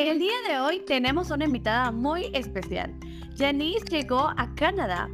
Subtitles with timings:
[0.00, 2.90] El día de hoy tenemos una invitada muy especial.
[3.36, 5.10] Janice llegó a Canadá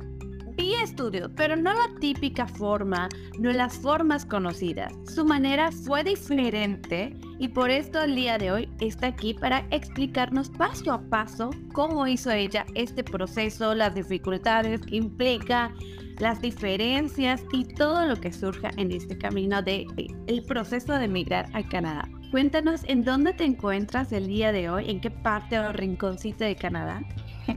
[0.56, 3.08] vía estudio, pero no la típica forma,
[3.40, 4.92] no las formas conocidas.
[5.12, 10.50] Su manera fue diferente y por esto el día de hoy está aquí para explicarnos
[10.50, 15.74] paso a paso cómo hizo ella este proceso, las dificultades que implica,
[16.20, 19.84] las diferencias y todo lo que surja en este camino de
[20.28, 22.08] el proceso de emigrar a Canadá.
[22.30, 26.56] Cuéntanos en dónde te encuentras el día de hoy, en qué parte o rinconcito de
[26.56, 27.02] Canadá.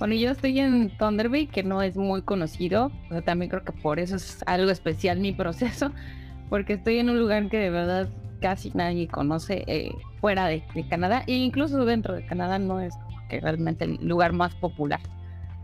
[0.00, 2.90] Bueno, yo estoy en Thunder Bay, que no es muy conocido.
[3.24, 5.92] también creo que por eso es algo especial mi proceso,
[6.50, 8.08] porque estoy en un lugar que de verdad
[8.40, 12.92] casi nadie conoce eh, fuera de, Canadá, e incluso dentro de Canadá no es
[13.30, 15.00] que realmente el lugar más popular.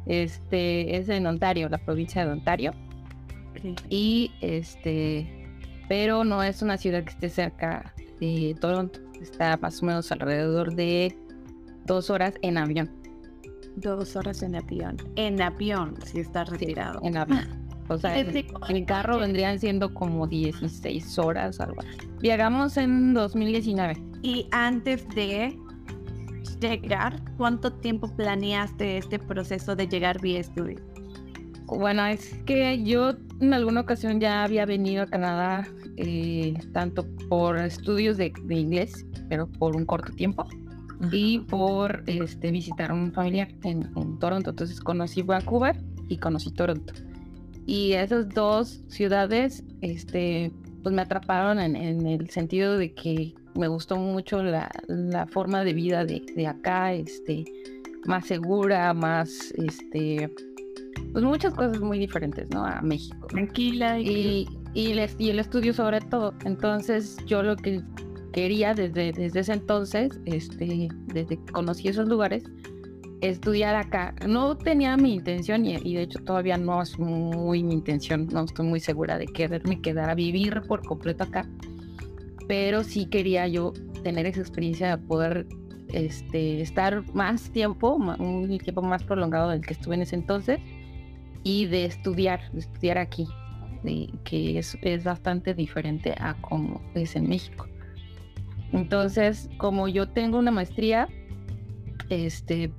[0.06, 2.72] Este es en Ontario, la provincia de Ontario.
[3.90, 5.50] Y este,
[5.88, 9.00] pero no es una ciudad que esté cerca de Toronto.
[9.20, 11.16] Está más o menos alrededor de
[11.86, 12.90] dos horas en avión.
[13.76, 14.96] Dos horas en avión.
[15.16, 17.00] En avión, si está retirado.
[17.02, 17.60] en avión.
[17.88, 22.08] O sea, en, carro vendrían siendo como 16 horas, algo así.
[22.20, 24.00] Viajamos en 2019.
[24.22, 25.58] Y antes de
[26.60, 30.78] llegar, ¿cuánto tiempo planeaste este proceso de llegar vía estudio?
[31.66, 35.66] Bueno, es que yo en alguna ocasión ya había venido a Canadá,
[36.02, 40.46] eh, tanto por estudios de, inglés, pero por un corto tiempo,
[41.12, 43.82] y por este, visitar a un familiar en,
[44.18, 44.50] Toronto.
[44.50, 45.76] Entonces conocí Vancouver
[46.08, 46.94] y conocí Toronto.
[47.66, 50.50] Y esas dos ciudades, este,
[50.82, 54.70] pues me atraparon en, el sentido de que me gustó mucho la,
[55.30, 57.44] forma de vida de, de, acá, este,
[58.06, 60.30] más segura, más, este,
[61.12, 62.64] pues muchas cosas muy diferentes, ¿no?
[62.64, 63.26] A México.
[63.28, 64.00] Tranquila.
[64.00, 66.34] Y, y, el, y el estudio sobre todo.
[66.44, 67.82] Entonces yo lo que
[68.32, 72.44] quería desde, desde ese entonces, este, desde que conocí esos lugares,
[73.20, 74.14] estudiar acá.
[74.26, 78.66] No tenía mi intención y, de hecho todavía no es muy mi intención, no estoy
[78.66, 81.46] muy segura de quererme quedar a vivir por completo acá,
[82.48, 83.72] pero sí quería yo
[84.02, 85.46] tener esa experiencia de poder
[85.92, 90.60] este, estar más tiempo, un tiempo más prolongado del que estuve en ese entonces
[91.42, 93.26] y de estudiar, de estudiar aquí,
[94.24, 97.66] que es, es bastante diferente a como es en México.
[98.72, 101.08] Entonces, como yo tengo una maestría,
[102.08, 102.70] este,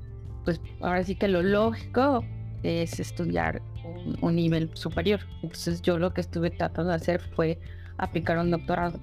[0.45, 2.23] pues ahora sí que lo lógico
[2.63, 3.61] es estudiar
[4.21, 5.19] un, nivel superior.
[5.41, 7.59] Entonces yo lo que estuve tratando de hacer fue
[7.97, 8.99] aplicar un doctorado.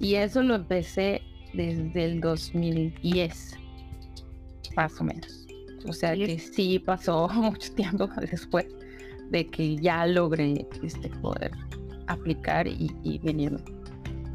[0.00, 1.22] Y eso lo empecé
[1.52, 3.56] desde el 2010,
[4.76, 5.46] más o menos.
[5.86, 8.66] O sea que sí pasó mucho tiempo después
[9.30, 11.52] de que ya logré este, poder
[12.06, 13.56] aplicar y, y venir.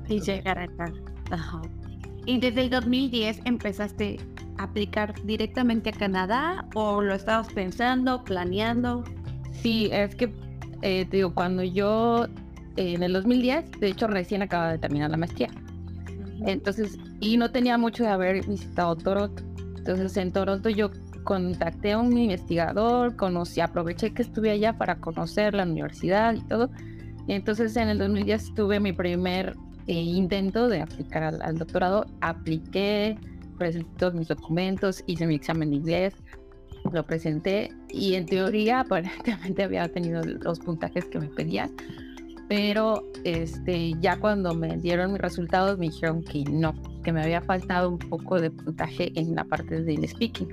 [0.08, 0.92] Y llegar acá.
[1.32, 1.62] Ajá.
[2.26, 4.18] ¿Y desde el 2010 empezaste
[4.58, 9.04] a aplicar directamente a Canadá o lo estabas pensando, planeando?
[9.52, 10.34] Sí, es que,
[10.82, 12.28] eh, digo, cuando yo
[12.76, 15.50] en el 2010, de hecho recién acababa de terminar la maestría.
[16.46, 19.44] Entonces, y no tenía mucho de haber visitado Toronto.
[19.78, 20.90] Entonces, en Toronto yo
[21.24, 26.70] contacté a un investigador, conocí, aproveché que estuve allá para conocer la universidad y todo.
[27.28, 29.56] Y entonces en el 2010 tuve mi primer
[29.88, 33.18] eh, intento de aplicar al, doctorado, apliqué,
[33.58, 36.14] presenté todos mis documentos, hice mi examen de inglés,
[36.92, 41.72] lo presenté y en teoría aparentemente había tenido los puntajes que me pedían,
[42.48, 47.42] pero este, ya cuando me dieron mis resultados me dijeron que no, que me había
[47.42, 50.50] faltado un poco de puntaje en la parte del speaking.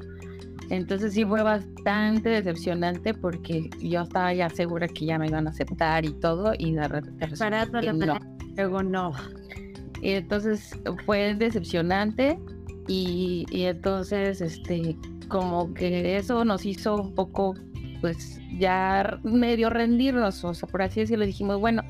[0.71, 5.51] Entonces sí fue bastante decepcionante porque yo estaba ya segura que ya me iban a
[5.51, 7.29] aceptar y todo y de repente
[7.93, 8.19] no
[8.57, 9.13] luego no.
[10.03, 12.39] Y entonces fue decepcionante
[12.89, 14.97] y, entonces este
[15.29, 17.55] como que eso nos hizo un poco
[18.01, 21.83] pues ya medio rendirnos, o sea, por así decirlo, dijimos, bueno,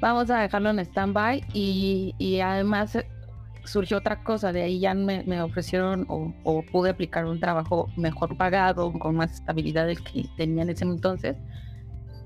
[0.00, 2.96] vamos a dejarlo en stand-by y, y, además
[3.70, 7.88] surgió otra cosa, de ahí ya me, me ofrecieron o, o, pude aplicar un trabajo
[7.96, 11.36] mejor pagado, con más estabilidad del que tenía en ese entonces.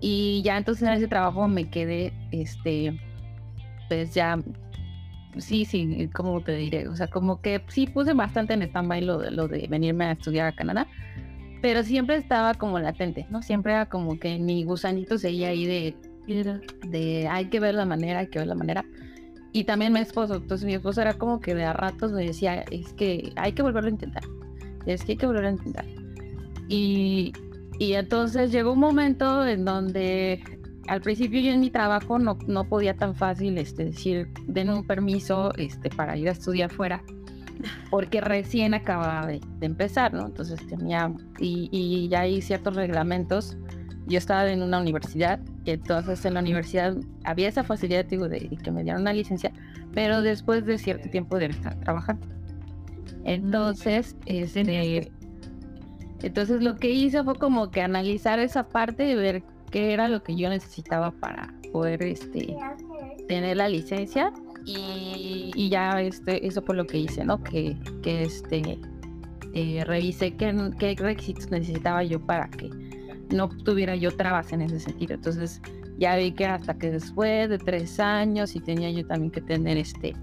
[0.01, 2.99] Y ya entonces en ese trabajo me quedé, este,
[3.89, 4.39] pues ya,
[5.37, 6.89] sí, sí, ¿cómo te diré?
[6.89, 10.47] O sea, como que sí puse bastante en stand-by lo, lo de venirme a estudiar
[10.47, 10.87] a Canadá,
[11.61, 13.43] pero siempre estaba como latente, ¿no?
[13.43, 15.97] Siempre era como que mi gusanito seguía ahí de,
[16.89, 18.85] de hay que ver la manera, hay que ver la manera.
[19.55, 22.63] Y también mi esposo, entonces mi esposo era como que de a ratos me decía,
[22.73, 24.25] es que hay que volverlo a intentar,
[24.85, 25.85] es que hay que volverlo a intentar.
[26.69, 27.33] Y,
[27.79, 30.43] y entonces llegó un momento en donde
[30.89, 34.85] al principio yo en mi trabajo no, no podía tan fácil este, decir, den un
[34.85, 37.05] permiso este, para ir a estudiar fuera,
[37.91, 40.27] porque recién acababa de, empezar, ¿no?
[40.27, 43.57] Entonces tenía, y, y, ya hay ciertos reglamentos.
[44.09, 48.49] Yo estaba en una universidad, y entonces en la universidad había esa facilidad, digo, de,
[48.63, 49.53] que me dieran una licencia,
[49.93, 52.27] pero después de cierto tiempo de estar trabajando.
[53.25, 55.11] Entonces, este,
[56.23, 60.23] entonces lo que hice fue como que analizar esa parte y ver qué era lo
[60.23, 62.57] que yo necesitaba para poder este,
[63.27, 64.33] tener la licencia
[64.67, 67.43] y, ya este, eso fue lo que hice, ¿no?
[67.43, 68.79] Que, que este,
[69.55, 72.71] eh, revisé qué, qué requisitos necesitaba yo para que
[73.31, 75.15] no tuviera yo trabas en ese sentido.
[75.15, 75.61] Entonces
[75.99, 79.77] ya vi que hasta que después de tres años y tenía yo también que tener
[79.77, 80.15] este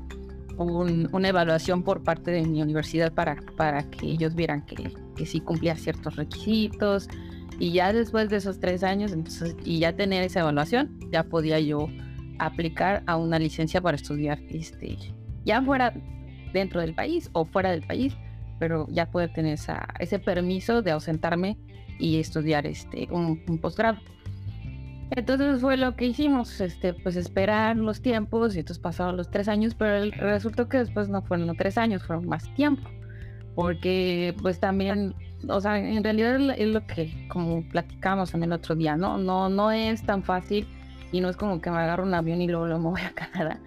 [0.57, 5.39] una evaluación por parte de mi universidad para, para que ellos vieran que, que sí
[5.39, 7.07] cumplía ciertos requisitos.
[7.59, 11.59] Y ya después de esos tres años, entonces, y ya tener esa evaluación, ya podía
[11.59, 11.87] yo
[12.39, 14.97] aplicar a una licencia para estudiar este,
[15.45, 15.93] ya fuera
[16.53, 18.15] dentro del país o fuera del país,
[18.59, 21.57] pero ya poder tener esa, ese permiso de ausentarme
[22.01, 23.99] y estudiar este, un, posgrado.
[25.11, 29.47] Entonces fue lo que hicimos, este, pues esperar los tiempos y entonces pasaron los tres
[29.47, 32.89] años, pero resultó que después no fueron los tres años, fueron más tiempo,
[33.55, 35.13] porque pues también,
[35.49, 39.17] o sea, en realidad es lo que como platicamos en el otro día, ¿no?
[39.17, 40.65] No, no es tan fácil
[41.11, 43.59] y no es como que me agarro un avión y luego, lo voy a Canadá.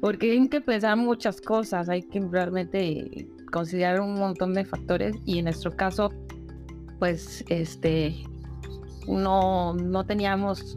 [0.00, 5.38] Porque hay que pensar muchas cosas, hay que realmente considerar un montón de factores y
[5.38, 6.12] en nuestro caso,
[6.98, 8.24] pues, este,
[9.06, 10.76] no, no teníamos,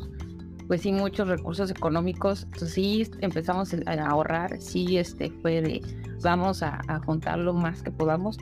[0.68, 5.82] pues sí, muchos recursos económicos, entonces sí empezamos a ahorrar, sí, este, fue de,
[6.22, 8.38] vamos a, a juntar lo más que podamos,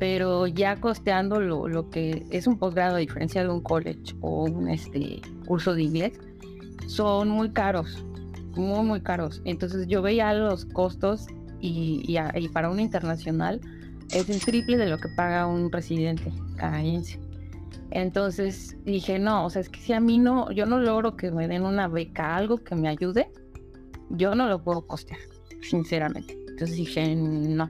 [0.00, 4.68] pero ya costeando lo, que es un posgrado a diferencia de un college o un
[4.70, 6.18] este, curso de inglés,
[6.86, 8.02] son muy caros,
[8.56, 9.42] muy, muy caros.
[9.44, 11.26] Entonces yo veía los costos
[11.60, 13.60] y, y, para un internacional
[14.12, 17.18] es el triple de lo que paga un residente canadiense.
[17.90, 21.30] Entonces dije, no, o sea, es que si a mí no, yo no logro que
[21.30, 23.30] me den una beca, algo que me ayude,
[24.10, 25.18] yo no lo puedo costear,
[25.62, 26.38] sinceramente.
[26.48, 27.68] Entonces dije, no,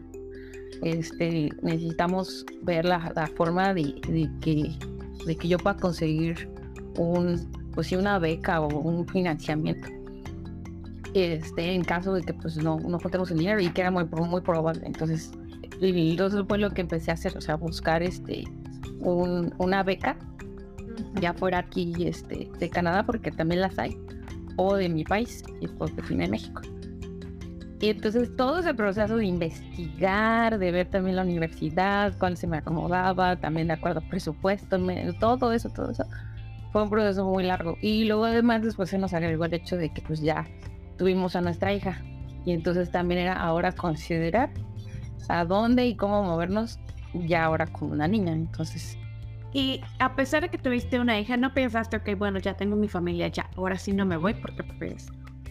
[0.83, 4.73] este, necesitamos ver la, la forma de, de, que,
[5.27, 6.51] de que yo pueda conseguir
[6.99, 9.89] un, pues sí una beca o un financiamiento
[11.15, 14.05] este en caso de que pues no no contemos el dinero y que era muy
[14.05, 15.33] muy probable entonces
[15.81, 18.45] entonces fue lo que empecé a hacer o sea buscar este
[19.01, 20.17] un, una beca
[21.21, 23.97] ya fuera aquí este de Canadá porque también las hay
[24.57, 26.61] o de mi país y pues de fin de México
[27.81, 32.59] y entonces todo ese proceso de investigar, de ver también la universidad, cuál se me
[32.59, 34.79] acomodaba, también de acuerdo a presupuesto,
[35.19, 36.05] todo eso, todo eso,
[36.73, 37.79] fue un proceso muy largo.
[37.81, 40.47] Y luego además después se nos agregó el hecho de que pues ya
[40.99, 42.03] tuvimos a nuestra hija.
[42.45, 44.51] Y entonces también era ahora considerar
[45.29, 46.79] a dónde y cómo movernos
[47.15, 48.33] ya ahora con una niña.
[48.33, 48.97] Entonces...
[49.53, 52.87] Y a pesar de que tuviste una hija, ¿no pensaste, ok, bueno, ya tengo mi
[52.87, 55.09] familia, ya, ahora sí no me voy porque pues...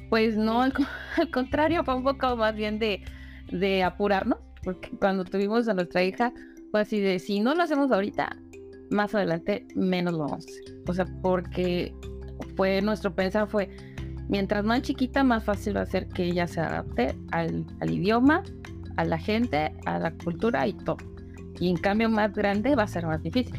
[0.09, 0.73] Pues no, al,
[1.33, 3.03] contrario, fue un poco más bien de,
[3.51, 6.33] de apurarnos, porque cuando tuvimos a nuestra hija,
[6.71, 8.35] fue así de, si no lo hacemos ahorita,
[8.89, 10.81] más adelante menos lo vamos a hacer.
[10.87, 11.93] O sea, porque
[12.55, 13.69] fue nuestro pensar fue,
[14.27, 18.43] mientras más chiquita, más fácil va a ser que ella se adapte al, idioma,
[18.99, 20.97] a la gente, a la cultura y todo.
[21.57, 23.57] Y en cambio más grande va a ser más difícil.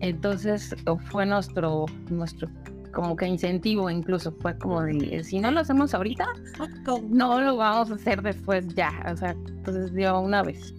[0.00, 0.74] Entonces
[1.10, 2.48] fue nuestro, nuestro
[2.92, 6.26] como que incentivo incluso, fue como de, si no lo hacemos ahorita,
[7.08, 8.90] no lo vamos a hacer después ya.
[9.12, 10.74] O sea, entonces dio una vez.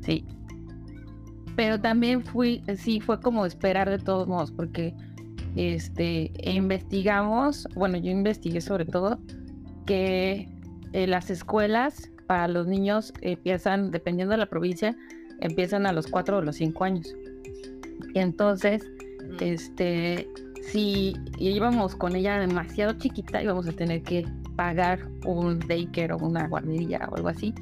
[0.00, 0.24] Sí,
[1.54, 4.94] pero también fui, sí, fue como esperar de todos modos, porque
[5.54, 9.20] este, investigamos, bueno, yo investigué sobre todo
[9.84, 10.48] que
[10.92, 14.96] eh, las escuelas para los niños empiezan, dependiendo de la provincia,
[15.40, 17.14] empiezan a los cuatro o los cinco años.
[18.14, 18.84] Y entonces,
[19.40, 20.28] este,
[20.62, 24.26] si íbamos con ella demasiado chiquita, íbamos a tener que
[24.56, 27.54] pagar un daycare o una guardería o algo así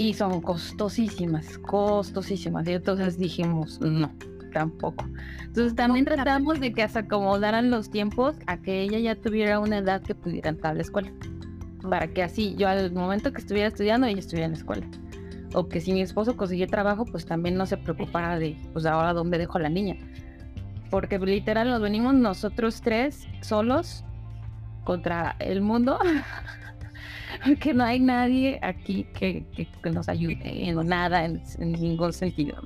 [0.00, 2.66] y son costosísimas, costosísimas.
[2.66, 4.10] Y entonces dijimos, no,
[4.50, 5.04] tampoco.
[5.42, 9.76] Entonces también tratamos de que se acomodaran los tiempos a que ella ya tuviera una
[9.76, 11.12] edad que pudiera entrar a la escuela.
[11.88, 14.86] Para que así yo al momento que estuviera estudiando, ella estuviera en la escuela.
[15.54, 19.12] O que si mi esposo consiguió trabajo, pues también no se preocupara de, pues ahora
[19.12, 19.96] dónde dejo a la niña.
[20.90, 24.04] Porque literal nos venimos nosotros tres solos
[24.84, 25.98] contra el mundo
[27.44, 32.56] porque no hay nadie aquí que, que, nos ayude en nada, en, ningún sentido.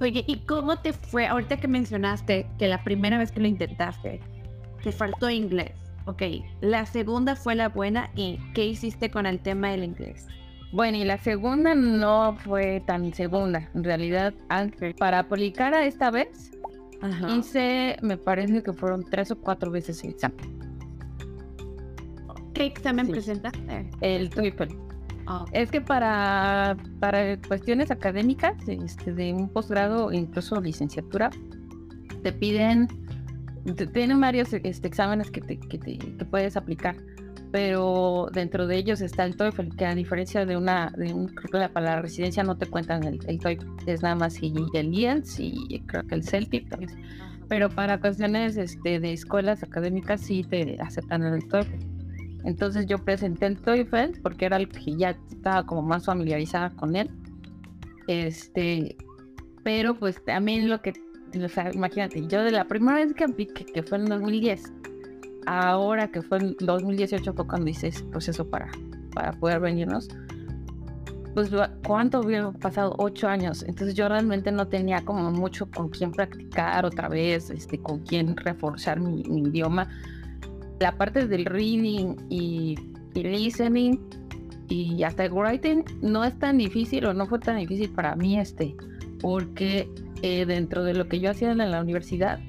[0.00, 4.20] Oye, ¿y cómo te fue ahorita que mencionaste que la primera vez que lo intentaste
[4.82, 5.72] te faltó inglés?
[6.06, 6.22] Ok,
[6.60, 10.26] la segunda fue la buena y ¿qué hiciste con el tema del inglés?
[10.72, 13.68] Bueno, y la segunda no fue tan segunda.
[13.74, 14.34] En realidad,
[14.98, 16.52] para aplicar a esta vez,
[17.36, 20.56] hice, me parece que fueron tres o cuatro veces el examen.
[22.54, 23.90] ¿Qué examen presentaste?
[24.00, 24.74] El TOEFL.
[25.26, 25.44] Ah.
[25.52, 31.30] Es que para, para cuestiones académicas, este, de un posgrado, incluso licenciatura,
[32.22, 32.88] te piden,
[33.74, 36.96] tienen varios este, exámenes que, te, que, te, que puedes aplicar
[37.52, 41.66] pero dentro de ellos está el TOEFL, que a diferencia de una, de un, creo
[41.66, 44.92] que para la residencia no te cuentan el, el TOEFL, es nada más y el
[44.92, 46.90] IELTS y creo que el CELTIC también.
[47.48, 51.72] Pero para cuestiones este, de escuelas académicas sí te aceptan el TOEFL.
[52.44, 56.96] Entonces yo presenté el TOEFL porque era el que ya estaba como más familiarizada con
[56.96, 57.08] él.
[58.08, 58.96] Este,
[59.62, 60.92] pero pues también lo que,
[61.34, 64.72] o sea, imagínate, yo de la primera vez que apliqué, que fue en 2010,
[65.46, 68.70] ahora que fue en 2018 fue cuando hice ese proceso para,
[69.12, 70.08] para poder venirnos,
[71.36, 71.50] pues
[71.86, 73.62] cuánto hubiera pasado ocho años.
[73.68, 78.34] Entonces yo realmente no tenía como mucho con quién practicar otra vez este con quién
[78.38, 79.86] reforzar mi, idioma.
[80.80, 82.76] La parte del reading y,
[83.14, 83.98] listening
[84.68, 88.38] y hasta el writing no es tan difícil o no fue tan difícil para mí
[88.38, 88.74] este
[89.20, 89.90] porque
[90.22, 92.40] eh, dentro de lo que yo hacía en la universidad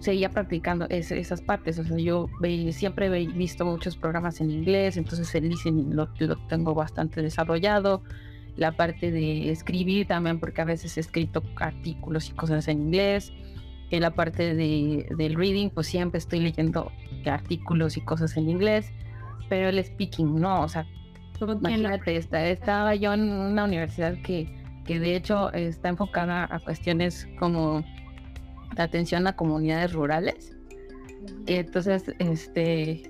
[0.00, 1.78] seguía practicando esas partes.
[1.78, 2.28] O sea, yo
[2.72, 6.08] siempre he visto muchos programas en inglés, entonces el listening lo,
[6.48, 8.02] tengo bastante desarrollado.
[8.56, 13.32] La parte de escribir también, porque a veces he escrito artículos y cosas en inglés.
[13.90, 16.90] En la parte de, del reading, pues siempre estoy leyendo
[17.26, 18.90] artículos y cosas en inglés.
[19.48, 20.86] Pero el speaking, no, o sea,
[21.40, 27.84] imagínate, estaba yo en una universidad que, que de hecho está enfocada a cuestiones como
[28.76, 30.56] la atención a comunidades rurales.
[31.46, 33.02] Y entonces, este,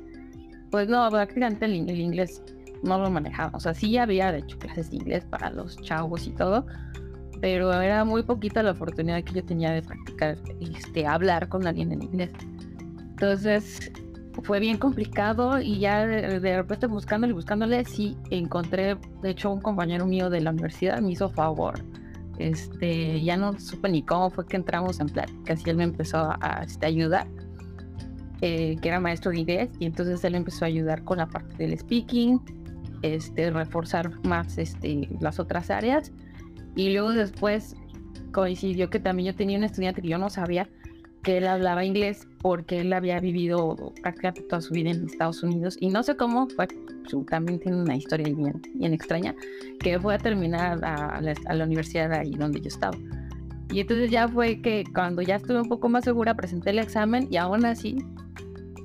[0.70, 2.42] pues no, prácticamente el, el inglés
[2.82, 3.50] no lo manejaba.
[3.54, 6.66] O sea, sí había, de hecho, clases de inglés para los chavos y todo,
[7.40, 11.92] pero era muy poquita la oportunidad que yo tenía de practicar, este, hablar con alguien
[11.92, 12.30] en inglés.
[13.10, 13.92] Entonces,
[14.42, 19.50] fue bien complicado y ya de, de, repente buscándole y buscándole, sí encontré, de hecho,
[19.50, 21.82] un compañero mío de la universidad me hizo favor.
[22.38, 25.08] Este, ya no supe ni cómo fue que entramos en
[25.44, 27.26] que así él me empezó a, este, ayudar,
[28.40, 31.54] eh, que era maestro de inglés, y entonces él empezó a ayudar con la parte
[31.58, 32.40] del speaking,
[33.02, 36.12] este, reforzar más este, las otras áreas,
[36.76, 37.76] y luego después
[38.32, 40.66] coincidió que también yo tenía un estudiante que yo no sabía
[41.22, 45.76] que él hablaba inglés porque él había vivido prácticamente toda su vida en Estados Unidos
[45.80, 46.68] y no sé cómo fue,
[47.28, 49.34] también tiene una historia bien, bien extraña,
[49.80, 52.96] que fue a terminar a, la, universidad ahí donde yo estaba.
[53.72, 57.28] Y entonces ya fue que cuando ya estuve un poco más segura presenté el examen
[57.30, 57.98] y aún así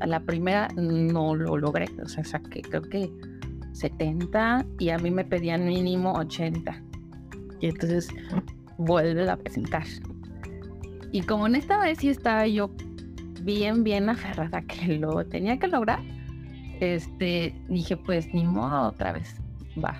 [0.01, 3.09] a la primera no lo logré, o sea, saqué creo que
[3.71, 6.83] 70 y a mí me pedían mínimo 80.
[7.61, 8.09] Y entonces
[8.77, 9.85] vuelve a presentar.
[11.11, 12.71] Y como en esta vez sí estaba yo
[13.41, 15.99] bien, bien aferrada que lo tenía que lograr,
[16.79, 19.35] este, dije, pues ni modo, otra vez,
[19.83, 19.95] va.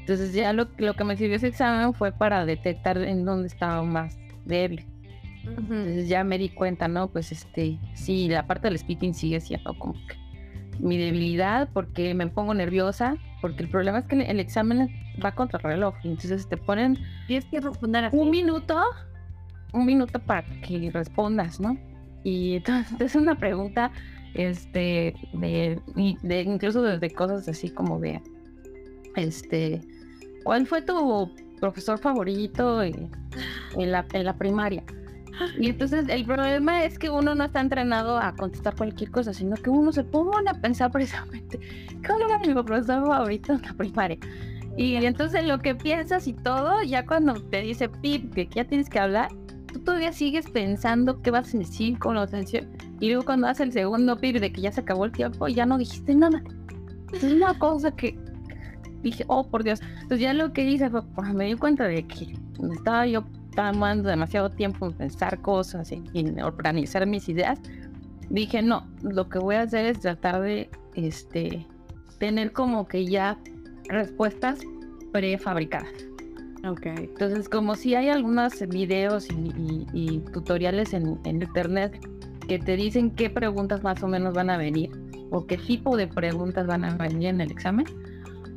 [0.00, 3.82] Entonces ya lo, lo que me sirvió ese examen fue para detectar en dónde estaba
[3.82, 4.86] más débil.
[5.44, 7.08] Entonces ya me di cuenta, ¿no?
[7.08, 10.16] Pues este, sí, la parte del speaking sigue siendo como que
[10.78, 14.88] mi debilidad porque me pongo nerviosa, porque el problema es que el, examen
[15.22, 18.80] va contra el reloj, entonces te ponen Tienes que responder un minuto
[19.72, 21.76] un minuto para que respondas, ¿no?
[22.24, 23.90] Y entonces es una pregunta,
[24.34, 28.20] este, de, incluso desde cosas así como de,
[29.16, 29.80] este,
[30.44, 33.10] ¿cuál fue tu profesor favorito en,
[33.76, 34.84] la, en la primaria?
[35.58, 39.56] Y entonces el problema es que uno no está entrenado a contestar cualquier cosa, sino
[39.56, 41.58] que uno se pone a pensar precisamente,
[42.06, 44.18] ¿cuál era mi profesor favorito en la primaria?
[44.76, 48.88] Y entonces lo que piensas y todo, ya cuando te dice Pip que ya tienes
[48.88, 49.30] que hablar,
[49.72, 52.68] tú todavía sigues pensando qué vas a decir con la atención.
[53.00, 55.66] Y luego cuando hace el segundo pip de que ya se acabó el tiempo, ya
[55.66, 56.42] no dijiste nada.
[57.12, 58.16] Es una cosa que
[59.02, 59.80] dije, oh por Dios.
[59.94, 62.34] Entonces ya lo que hice fue, pues, me di cuenta de que
[62.72, 63.24] estaba yo
[63.54, 67.58] tomando demasiado tiempo en pensar cosas y organizar mis ideas.
[68.28, 71.66] Dije, no, lo que voy a hacer es tratar de este,
[72.18, 73.38] tener como que ya
[73.88, 74.60] respuestas
[75.12, 76.09] prefabricadas.
[76.66, 76.86] Ok.
[76.86, 79.28] Entonces, como si hay algunos videos
[79.92, 81.98] y, tutoriales en, internet
[82.46, 84.90] que te dicen qué preguntas más o menos van a venir
[85.30, 87.86] o qué tipo de preguntas van a venir en el examen.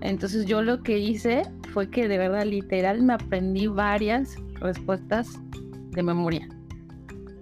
[0.02, 5.40] Entonces yo lo que hice fue que de verdad literal me aprendí varias respuestas
[5.92, 6.48] de memoria.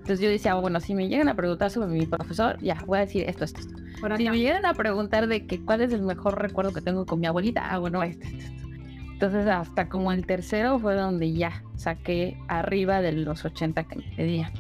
[0.01, 3.01] Entonces yo decía, bueno, si me llegan a preguntar sobre mi profesor, ya, voy a
[3.01, 3.77] decir esto, esto, esto.
[4.17, 7.19] si me llegan a preguntar de que cuál es el mejor recuerdo que tengo con
[7.19, 8.70] mi abuelita, ah, bueno, este, este, este.
[9.21, 14.15] Entonces hasta como el tercero fue donde ya saqué arriba de los 80 que me
[14.15, 14.51] pedían.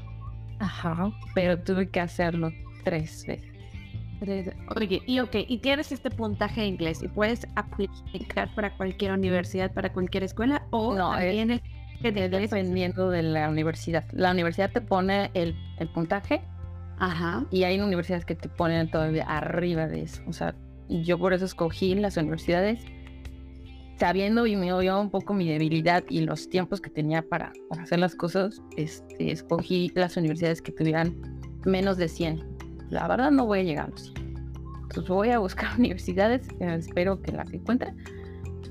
[0.59, 1.11] Ajá.
[1.33, 2.51] Pero tuve que hacerlo
[2.83, 4.53] tres veces.
[4.75, 9.73] Oye, y ok, y tienes este puntaje de inglés y puedes aplicar para cualquier universidad,
[9.73, 11.61] para cualquier escuela o no, también es,
[12.03, 14.05] dependiendo de la universidad.
[14.11, 16.43] La universidad te pone el, el puntaje
[16.99, 17.47] Ajá.
[17.49, 20.21] y hay universidades que te ponen todavía arriba de eso.
[20.27, 20.53] O sea,
[20.87, 22.85] yo por eso escogí las universidades
[24.01, 27.99] sabiendo y me oyó un poco mi debilidad y los tiempos que tenía para, hacer
[27.99, 31.21] las cosas, este, escogí las universidades que tuvieran
[31.65, 32.43] menos de 100.
[32.89, 34.43] La verdad no voy a llegar a los 100.
[34.81, 37.93] Entonces voy a buscar universidades, espero que las encuentre,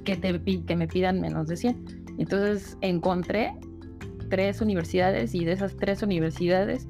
[0.03, 0.19] que,
[0.67, 2.07] que me pidan menos de 100.
[2.19, 3.55] Entonces encontré
[4.31, 6.89] tres universidades y de esas tres universidades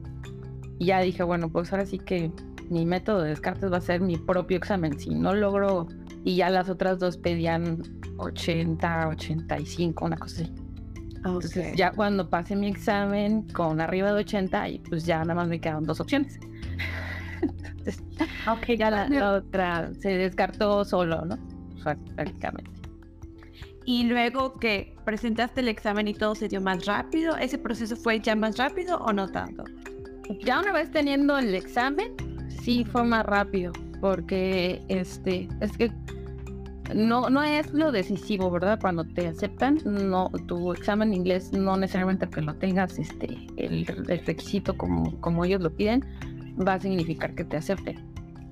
[0.78, 2.32] ya dije, bueno, pues ahora sí que
[2.70, 4.98] mi método de descartes va a ser mi propio examen.
[4.98, 5.88] Si no logro
[6.24, 7.82] y ya las otras dos pedían
[8.18, 10.52] 80, 85, una cosa así.
[11.16, 15.60] Entonces ya cuando pasé mi examen con arriba de 80, pues ya nada más me
[15.60, 16.38] quedaron dos opciones.
[17.42, 18.02] Entonces,
[18.78, 21.38] ya la, otra se descartó solo, ¿no?
[22.14, 22.70] Prácticamente.
[23.86, 28.20] Y luego que presentaste el examen y todo se dio más rápido, ¿ese proceso fue
[28.20, 29.64] ya más rápido o no tanto?
[30.44, 32.14] Ya una vez teniendo el examen,
[32.62, 35.92] sí fue más rápido, porque este, es que
[36.94, 38.78] no, no es lo decisivo, ¿verdad?
[38.80, 43.86] Cuando te aceptan, no, tu examen de inglés no necesariamente que lo tengas este, el,
[43.86, 46.04] requisito como, como ellos lo piden,
[46.66, 47.98] va a significar que te acepten.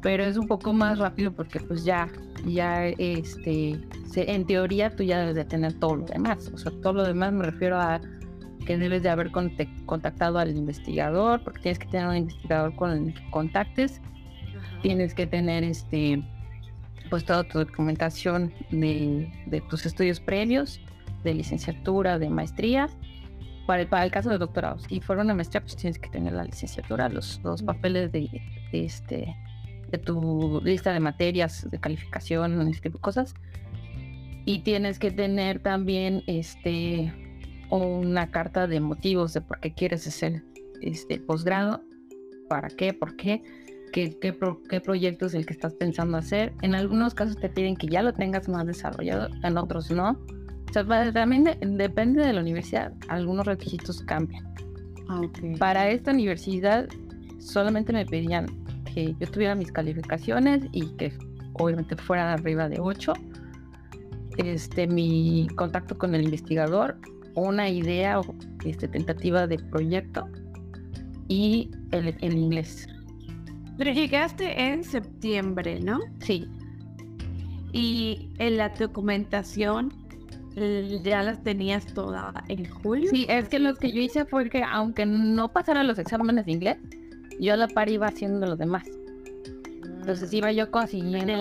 [0.01, 2.09] Pero es un poco más rápido porque pues ya,
[2.47, 3.81] ya este,
[4.15, 6.51] en teoría tú ya debes de tener todo lo demás.
[6.55, 8.01] O sea, todo lo demás me refiero a
[8.65, 9.33] que debes de haber
[9.87, 14.01] contactado al investigador, porque tienes que tener un investigador con el que contactes.
[14.83, 16.23] Tienes que tener este
[17.11, 20.81] pues toda tu documentación de, de, tus estudios previos,
[21.25, 22.89] de licenciatura, de maestría,
[23.67, 24.79] para el, para el caso de doctorado.
[24.79, 28.29] Si fuera una maestría, pues tienes que tener la licenciatura, los, los papeles de,
[28.73, 29.37] de, este,
[29.91, 33.35] de tu lista de materias, de calificación, tipo de cosas.
[34.45, 37.13] Y tienes que tener también este,
[37.71, 40.43] una carta de motivos de por qué quieres hacer
[40.81, 41.83] este posgrado,
[42.49, 43.43] para qué, por qué
[43.93, 46.53] qué, qué, proyecto es el que estás pensando hacer.
[46.63, 50.11] En algunos casos te piden que ya lo tengas más desarrollado, en otros no.
[50.69, 51.45] O sea, también
[51.77, 52.93] depende de la universidad.
[53.09, 54.45] Algunos requisitos cambian.
[55.09, 55.23] Ah,
[55.59, 56.89] Para esta universidad
[57.39, 58.47] solamente me pedían
[58.93, 61.13] que yo tuviera mis calificaciones y que
[61.55, 63.13] obviamente fuera arriba de 8.
[64.37, 66.99] Este, mi contacto con el investigador,
[67.35, 70.29] una idea o este, tentativa de proyecto
[71.29, 72.87] y el, el inglés.
[73.79, 76.01] Pero llegaste en septiembre, ¿no?
[76.21, 76.47] Sí.
[77.73, 79.93] Y en la documentación
[81.05, 83.09] ya las tenías toda en julio.
[83.11, 86.53] Sí, es que lo que yo hice fue que aunque no pasara los exámenes de
[86.53, 86.79] inglés,
[87.41, 88.85] yo a la par iba haciendo lo demás.
[90.01, 91.33] Entonces iba yo consiguiendo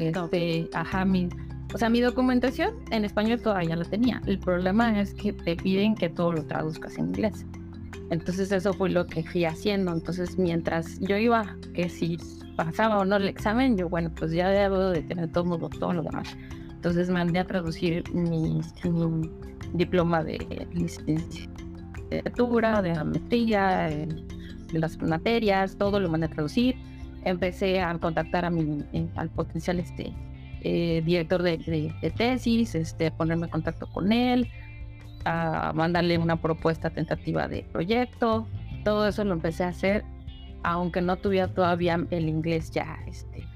[0.00, 1.28] este, ajá, mi,
[1.74, 4.20] o sea, mi documentación en español todavía la tenía.
[4.26, 7.44] El problema es que te piden que todo lo traduzcas en inglés.
[8.14, 9.92] Entonces eso fue lo que fui haciendo.
[9.92, 12.18] Entonces mientras yo iba, que si
[12.56, 16.02] pasaba o no el examen, yo bueno, pues ya debo de tener todo, todo lo
[16.02, 16.36] demás.
[16.70, 18.60] Entonces mandé a traducir mi,
[19.72, 23.90] diploma de licenciatura, de maestría,
[24.72, 26.76] de las materias, todo lo mandé a traducir.
[27.24, 28.84] Empecé a contactar a mi,
[29.16, 30.12] al potencial este,
[30.60, 34.46] eh, director de, de, tesis, este, ponerme en contacto con él,
[35.24, 38.46] a mandarle una propuesta tentativa de proyecto.
[38.84, 40.04] Todo eso lo empecé a hacer,
[40.62, 43.46] aunque no tuviera todavía el inglés ya este,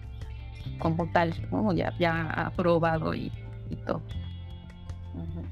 [0.78, 1.34] como tal,
[1.74, 3.32] ya, ya aprobado y,
[3.86, 4.02] todo.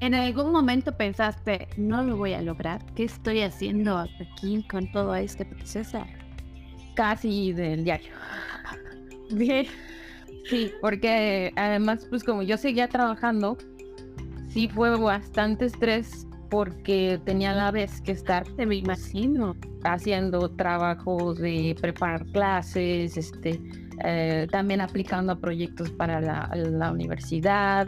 [0.01, 2.85] ¿En algún momento pensaste, no lo voy a lograr?
[2.95, 6.05] ¿Qué estoy haciendo aquí con todo este proceso?
[6.95, 8.13] Casi del diario.
[9.31, 9.67] Bien.
[10.49, 13.59] Sí, porque además, pues como yo seguía trabajando,
[14.57, 21.37] sí fue bastante estrés porque tenía a la vez que estar, me imagino, haciendo trabajos
[21.37, 23.61] de preparar clases, este,
[24.03, 27.87] eh, también aplicando a proyectos para la, universidad.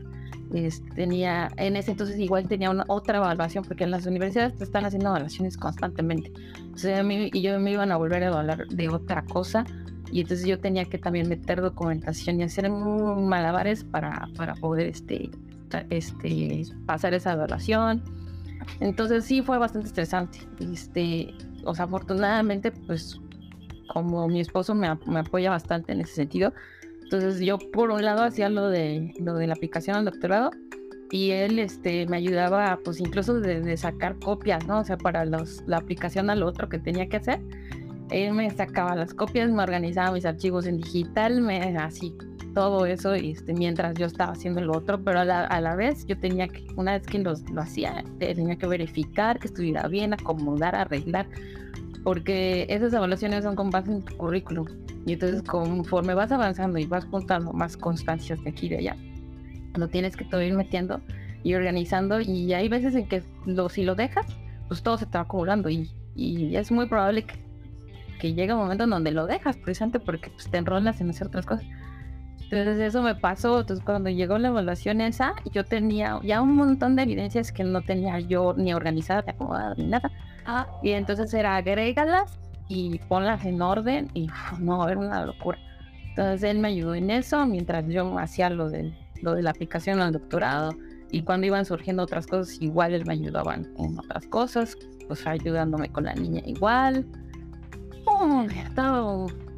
[0.94, 4.84] tenía, en ese entonces igual tenía una otra evaluación, porque en las universidades te están
[4.84, 6.30] haciendo evaluaciones constantemente.
[6.58, 9.64] Entonces, a mí, y yo me iban a volver a evaluar de otra cosa,
[10.12, 15.30] y entonces yo tenía que también meter documentación y hacer malabares para, para poder este,
[15.90, 18.02] este, pasar esa evaluación.
[18.80, 20.38] Entonces sí fue bastante estresante.
[20.60, 23.20] Este, o sea, afortunadamente, pues
[23.88, 26.52] como mi esposo me, me, apoya bastante en ese sentido,
[27.02, 30.50] entonces yo por un lado hacía lo de, lo de la aplicación al doctorado
[31.10, 34.80] y él este, me ayudaba pues incluso de, sacar copias, ¿no?
[34.80, 37.40] O sea, para los, la aplicación al otro que tenía que hacer.
[38.10, 42.14] Él me sacaba las copias, me organizaba mis archivos en digital, me así
[42.54, 46.06] todo eso este, mientras yo estaba haciendo lo otro, pero a la, a la vez
[46.06, 50.74] yo tenía que, una vez que lo hacía, tenía que verificar que estuviera bien, acomodar,
[50.74, 51.26] arreglar,
[52.04, 54.66] porque esas evaluaciones son con base en tu currículum.
[55.06, 58.96] Y entonces conforme vas avanzando y vas juntando más constancias de aquí y de allá,
[59.74, 61.00] lo tienes que todo ir metiendo
[61.42, 64.26] y organizando y hay veces en que lo, si lo dejas,
[64.66, 67.34] pues todo se está acumulando y, y es muy probable que,
[68.20, 71.28] que, llegue un momento en donde lo dejas precisamente porque pues, te enrolas en hacer
[71.28, 71.66] otras cosas.
[72.50, 76.96] Entonces eso me pasó, entonces cuando llegó la evaluación esa, yo tenía ya un montón
[76.96, 80.10] de evidencias que no tenía yo ni organizada, ni acomodada, ni nada.
[80.46, 84.28] Ah, y entonces era agrégalas y ponlas en orden y
[84.60, 85.58] no, era una locura.
[86.08, 90.00] Entonces él me ayudó en eso mientras yo hacía lo del lo de la aplicación
[90.00, 90.70] al doctorado
[91.10, 95.88] y cuando iban surgiendo otras cosas igual él me ayudaban en otras cosas, pues ayudándome
[95.90, 97.06] con la niña igual.
[98.04, 98.46] Oh,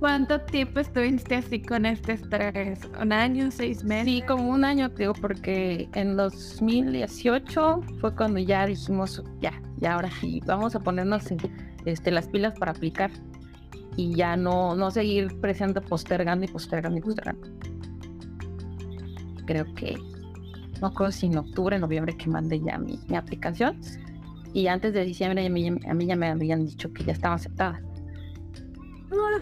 [0.00, 2.80] ¿Cuánto tiempo estuviste así con este estrés?
[3.00, 4.06] ¿Un año, seis meses?
[4.06, 10.10] Sí, como un año, digo, porque en 2018 fue cuando ya dijimos, ya, ya ahora
[10.20, 11.24] sí, vamos a ponernos
[11.84, 13.10] este, las pilas para aplicar
[13.96, 17.60] y ya no, no seguir presente postergando y postergando y postergando
[19.50, 19.96] creo que,
[20.80, 23.80] no acuerdo si en octubre, noviembre que mandé ya mi, mi aplicación.
[24.52, 27.34] Y antes de diciembre a mí, a mí ya me habían dicho que ya estaba
[27.34, 27.82] aceptada.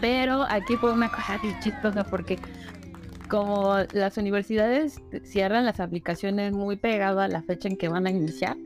[0.01, 2.39] Pero aquí fue una cosa chistosa porque
[3.29, 8.09] como las universidades cierran las aplicaciones muy pegado a la fecha en que van a
[8.09, 8.57] iniciar,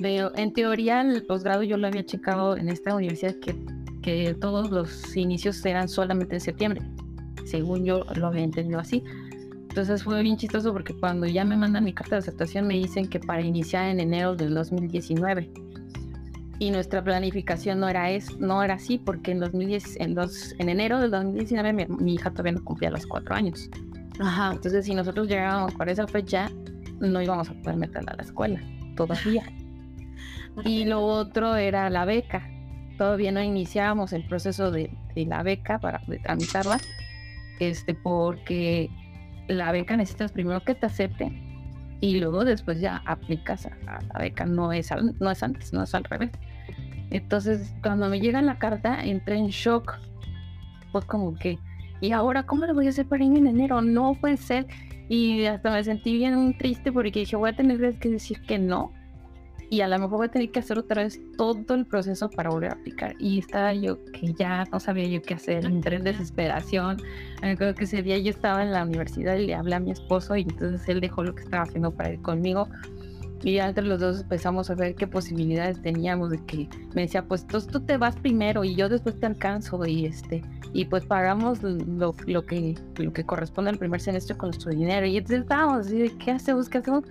[0.00, 3.56] veo, en teoría el posgrado yo lo había checado en esta universidad que,
[4.02, 6.82] que todos los inicios eran solamente en septiembre.
[7.44, 9.04] Según yo lo había entendido así.
[9.68, 13.08] Entonces fue bien chistoso porque cuando ya me mandan mi carta de aceptación me dicen
[13.08, 15.50] que para iniciar en enero del 2019.
[16.62, 20.16] Y nuestra planificación no era, es, no era así porque en, 2010, en,
[20.60, 23.68] en enero del 2019 mi, hija todavía no cumplía los cuatro años.
[24.20, 24.52] Ajá.
[24.52, 26.48] Entonces si nosotros llegábamos para esa fecha
[27.00, 28.60] no íbamos a poder meterla a la escuela
[28.94, 29.42] todavía.
[30.64, 32.48] Y lo otro era la beca.
[32.96, 36.78] Todavía no iniciábamos el proceso de, de la beca para tramitarla,
[37.58, 38.88] este, porque
[39.48, 41.52] la beca necesitas primero que te acepten
[42.02, 44.44] y luego después ya aplicas a, la beca.
[44.44, 46.30] No es, no es antes, no es al revés.
[47.12, 49.98] Entonces, cuando me llega la carta, entré en shock.
[50.90, 51.58] Pues como que,
[52.00, 53.80] ¿y ahora cómo le voy a hacer para ir en enero?
[53.82, 54.66] No puede ser.
[55.08, 58.92] Y hasta me sentí bien triste porque dije, voy a tener que decir que no
[59.72, 62.50] y a lo mejor voy a tener que hacer otra vez todo el proceso para
[62.50, 63.14] volver a aplicar.
[63.18, 66.98] Y estaba yo que ya no sabía yo qué hacer, entré en desesperación.
[67.40, 70.36] Me que ese día yo estaba en la universidad y le hablé a mi esposo
[70.36, 72.68] y entonces él dejó lo que estaba haciendo para ir conmigo.
[73.42, 77.46] Y entre los dos empezamos a ver qué posibilidades teníamos de que me decía, pues
[77.46, 80.42] tú, tú te vas primero y yo después te alcanzo y este
[80.74, 85.06] y pues pagamos lo, lo que lo que corresponde al primer semestre con nuestro dinero.
[85.06, 86.68] Y entonces estábamos así, ¿qué hacemos?
[86.68, 87.04] ¿Qué hacemos?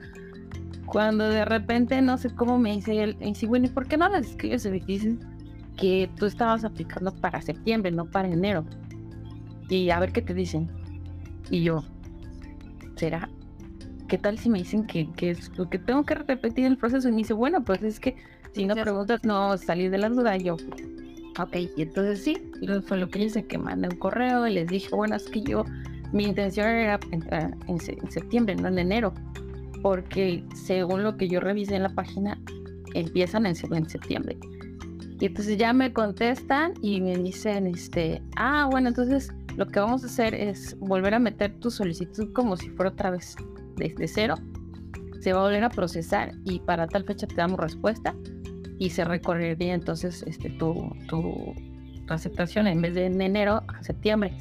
[0.85, 3.97] Cuando de repente, no sé cómo me dice él, y dice, bueno, ¿y por qué
[3.97, 5.15] no las escribes y dices
[5.77, 8.65] que tú estabas aplicando para septiembre, no para enero?
[9.69, 10.69] Y a ver qué te dicen.
[11.49, 11.83] Y yo,
[12.95, 13.29] ¿será?
[14.11, 17.07] ¿Qué tal si me dicen que, que es lo que tengo que repetir el proceso?
[17.07, 18.17] Y me dice, bueno, pues es que
[18.51, 20.35] si no preguntas, no salir de la duda.
[20.35, 20.57] Y yo,
[21.39, 22.37] ok, y entonces sí,
[22.85, 25.63] fue lo que hice, que mandé un correo y les dije, bueno, es que yo,
[26.11, 27.79] mi intención era entrar en
[28.11, 29.13] septiembre, no en enero
[29.81, 32.37] porque según lo que yo revisé en la página,
[32.93, 34.37] empiezan en, septiembre.
[35.19, 40.03] Y entonces ya me contestan y me dicen, este, ah, bueno, entonces lo que vamos
[40.03, 43.35] a hacer es volver a meter tu solicitud como si fuera otra vez
[43.81, 44.35] desde cero.
[45.19, 48.15] Se va a volver a procesar y para tal fecha te damos respuesta
[48.79, 51.53] y se recorrería entonces este, tu, tu,
[52.07, 54.33] tu aceptación en vez de en enero a septiembre.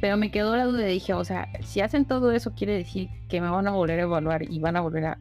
[0.00, 3.08] Pero me quedó la duda y dije, o sea, si hacen todo eso, quiere decir
[3.28, 5.18] que me van a volver a evaluar y van a volver a,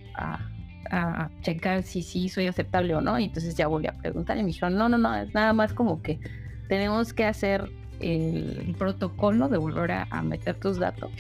[0.89, 3.19] a, checar si sí soy aceptable o no.
[3.19, 5.73] Y entonces ya volví a preguntar y me dijeron, no, no, no, es nada más
[5.73, 6.19] como que
[6.67, 11.11] tenemos que hacer el protocolo de volver a, meter tus datos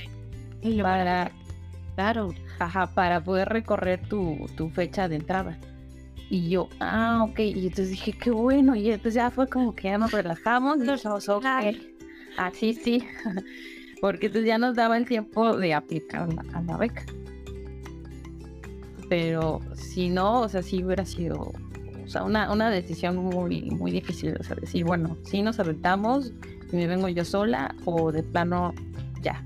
[0.81, 1.31] para,
[2.01, 5.59] claro, ajá, para poder recorrer tu, tu fecha de entrada.
[6.31, 7.39] Y yo, ah, ok.
[7.39, 8.75] Y entonces dije, qué bueno.
[8.75, 10.77] Y entonces ya fue como que ya nos relajamos.
[10.77, 11.45] Y dijimos, ok.
[11.45, 13.03] Así ah, sí,
[14.01, 17.05] porque entonces ya nos daba el tiempo de aplicar a la beca.
[19.07, 21.51] Pero si no, o sea, sí hubiera sido
[22.03, 24.35] O sea, una, una decisión muy, muy difícil.
[24.39, 26.33] O sea, decir, bueno, si nos aventamos
[26.71, 28.73] me vengo yo sola o de plano
[29.21, 29.45] ya.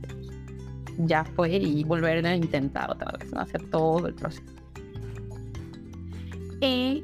[1.00, 3.42] Ya fue y volver a intentar otra vez, ¿no?
[3.42, 4.44] Hacer todo el proceso.
[6.62, 7.04] ¿Y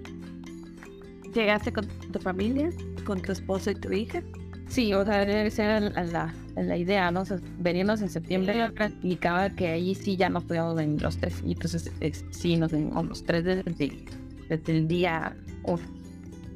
[1.34, 2.70] llegaste con tu familia,
[3.06, 4.22] con tu esposo y tu hija?
[4.68, 7.22] Sí, o sea, esa era la, la, idea, ¿no?
[7.22, 11.44] O sea, venirnos en septiembre implicaba que ahí sí ya nos podíamos venir los tres.
[11.46, 11.92] Y entonces
[12.30, 14.06] sí nos venimos los tres desde,
[14.48, 15.84] desde el día uno.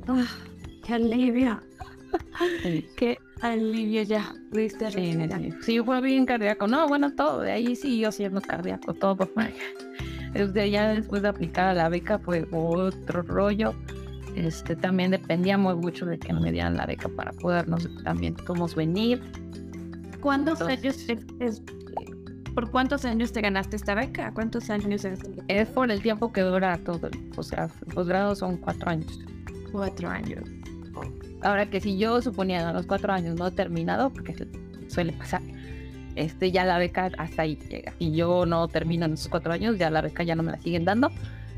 [0.07, 0.27] Ah,
[0.85, 1.59] ¡Qué alivio!
[2.95, 4.33] ¡Qué alivio ya!
[4.51, 4.91] ¿Viste?
[4.91, 5.17] Sí,
[5.61, 6.67] sí, fue bien cardíaco.
[6.67, 7.41] No, bueno, todo.
[7.41, 9.29] De ahí sí yo siendo cardíaco, todo.
[10.33, 13.73] Desde ya después de aplicar la beca fue otro rollo
[14.35, 18.35] este, también dependíamos mucho de que me dieran la beca para podernos también
[18.75, 19.21] venir.
[20.19, 20.97] ¿Cuántos años
[21.39, 21.61] es,
[22.53, 24.33] por cuántos años te ganaste esta beca?
[24.33, 25.19] ¿Cuántos años es?
[25.47, 27.09] Es por el tiempo que dura todo.
[27.37, 29.19] O sea, posgrado son cuatro años.
[29.71, 30.43] Cuatro años.
[31.41, 34.35] Ahora que si yo suponía a los cuatro años no he terminado, porque
[34.87, 35.41] suele pasar,
[36.15, 37.93] este ya la beca hasta ahí llega.
[37.99, 40.59] Y yo no termino en esos cuatro años, ya la beca ya no me la
[40.59, 41.11] siguen dando.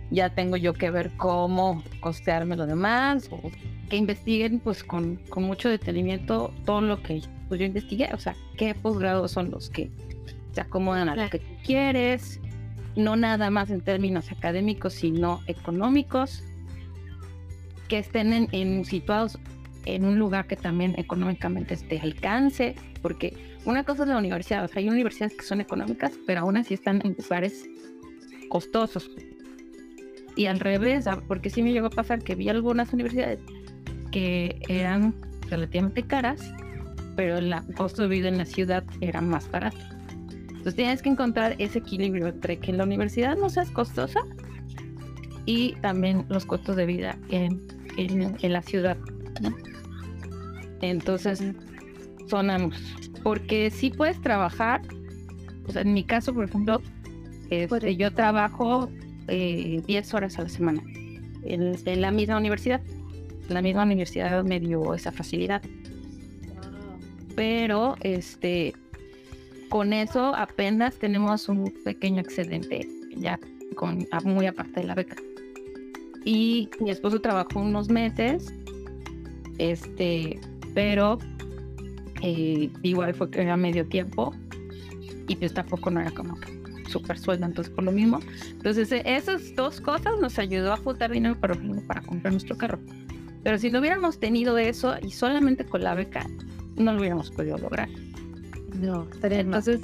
[0.09, 3.51] Ya tengo yo que ver cómo costearme lo demás o
[3.89, 8.35] que investiguen pues con, con mucho detenimiento todo lo que pues, yo investigué, o sea,
[8.57, 9.89] qué posgrados son los que
[10.51, 12.39] se acomodan a lo que tú quieres,
[12.95, 16.43] no nada más en términos académicos, sino económicos,
[17.87, 19.39] que estén en, situados
[19.85, 24.67] en un lugar que también económicamente esté alcance, porque una cosa es la universidad, o
[24.67, 27.65] sea, hay universidades que son económicas, pero aún así están en lugares
[28.49, 29.09] costosos,
[30.37, 33.39] y al revés, porque sí me llegó a pasar que vi algunas universidades
[34.11, 35.15] que eran
[35.49, 36.53] relativamente caras,
[37.15, 39.79] pero el costo de vida en la ciudad era más barato.
[40.49, 44.19] Entonces tienes que encontrar ese equilibrio entre que la universidad no sea costosa
[45.45, 47.59] y también los costos de vida en,
[47.97, 48.97] en, la ciudad.
[50.81, 51.43] Entonces
[52.27, 52.81] son ambos.
[53.23, 54.81] Porque si puedes trabajar,
[55.75, 56.81] en mi caso, por ejemplo,
[57.49, 58.89] este, yo trabajo
[59.27, 60.81] eh, 10 horas a la semana
[61.43, 62.81] en, la misma universidad.
[63.49, 65.61] La misma universidad me dio esa facilidad.
[67.35, 68.73] Pero este
[69.69, 73.37] con eso apenas tenemos un pequeño excedente ya
[73.75, 75.15] con muy aparte de la beca.
[76.27, 78.53] Y mi esposo trabajó unos meses,
[79.59, 80.37] este,
[80.73, 81.19] pero
[82.21, 84.35] eh, igual fue que era medio tiempo
[85.29, 86.51] y pues tampoco no era como que
[86.89, 88.19] super sueldo, entonces por lo mismo.
[88.51, 91.55] Entonces e, esas dos cosas nos ayudó a juntar dinero para,
[91.87, 92.79] para comprar nuestro carro.
[93.41, 96.27] Pero si no hubiéramos tenido eso y solamente con la beca,
[96.75, 97.87] no lo hubiéramos podido lograr.
[98.81, 99.79] No, estaría Entonces,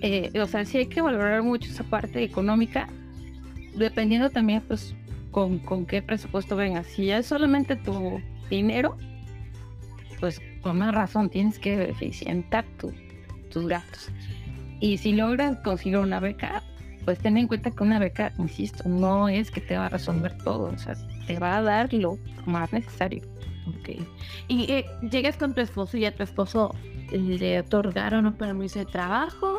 [0.00, 2.88] eh, o sea, sí hay que valorar mucho esa parte económica,
[3.76, 4.94] dependiendo también, pues,
[5.34, 6.86] con, con qué presupuesto vengas.
[6.86, 8.96] Si es solamente tu dinero,
[10.20, 12.92] pues con más razón tienes que eficientar tu,
[13.50, 14.10] tus gastos.
[14.78, 16.62] Y si logras conseguir una beca,
[17.04, 20.38] pues ten en cuenta que una beca, insisto, no es que te va a resolver
[20.38, 20.94] todo, o sea,
[21.26, 22.16] te va a dar lo
[22.46, 23.24] más necesario.
[23.80, 24.06] Okay.
[24.46, 26.76] Y eh, llegas con tu esposo y a tu esposo
[27.10, 29.58] le otorgaron un permiso de trabajo.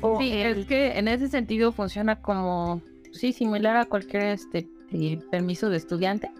[0.00, 2.82] ¿O sí, es que en ese sentido funciona como,
[3.12, 6.30] sí, similar a cualquier este eh, permiso de estudiante.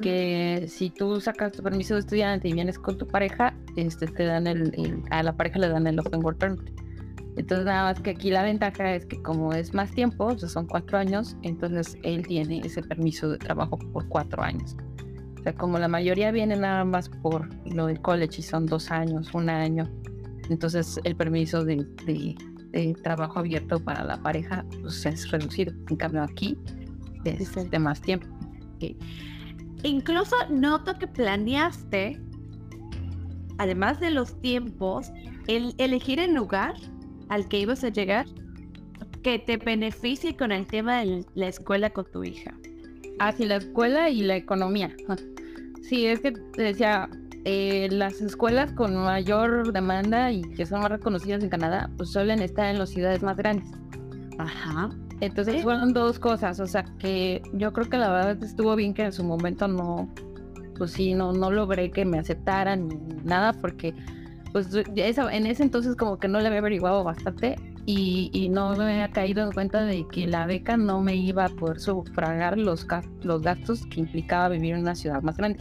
[0.00, 4.24] Que si tú sacas tu permiso de estudiante y vienes con tu pareja, este te
[4.24, 6.70] dan el, a la pareja le dan el open work permit.
[7.36, 10.48] Entonces nada más que aquí la ventaja es que como es más tiempo, o sea,
[10.48, 14.74] son cuatro años, entonces él tiene ese permiso de trabajo por cuatro años.
[15.38, 18.90] O sea, como la mayoría viene nada más por lo del college y son dos
[18.90, 19.86] años, un año,
[20.48, 21.86] entonces el permiso de,
[23.02, 25.72] trabajo abierto para la pareja pues, es reducido.
[25.88, 26.58] En cambio aquí
[27.32, 28.26] de más tiempo.
[29.82, 32.20] Incluso noto que planeaste,
[33.58, 35.12] además de los tiempos,
[35.46, 36.74] el elegir el lugar
[37.28, 38.26] al que ibas a llegar
[39.22, 42.54] que te beneficie con el tema de la escuela con tu hija.
[43.18, 44.94] Ah, sí, la escuela y la economía.
[45.82, 47.08] Sí, es que decía,
[47.44, 52.40] eh, las escuelas con mayor demanda y que son más reconocidas en Canadá, pues suelen
[52.40, 53.68] estar en las ciudades más grandes.
[54.38, 54.90] Ajá.
[55.20, 59.02] Entonces fueron dos cosas, o sea que yo creo que la verdad estuvo bien que
[59.02, 60.12] en su momento no,
[60.76, 63.94] pues sí, no, no logré que me aceptaran ni nada porque
[64.52, 69.10] pues en ese entonces como que no le había averiguado bastante y, no me había
[69.10, 72.86] caído en cuenta de que la beca no me iba a poder sufragar los,
[73.22, 75.60] los gastos que implicaba vivir en una ciudad más grande.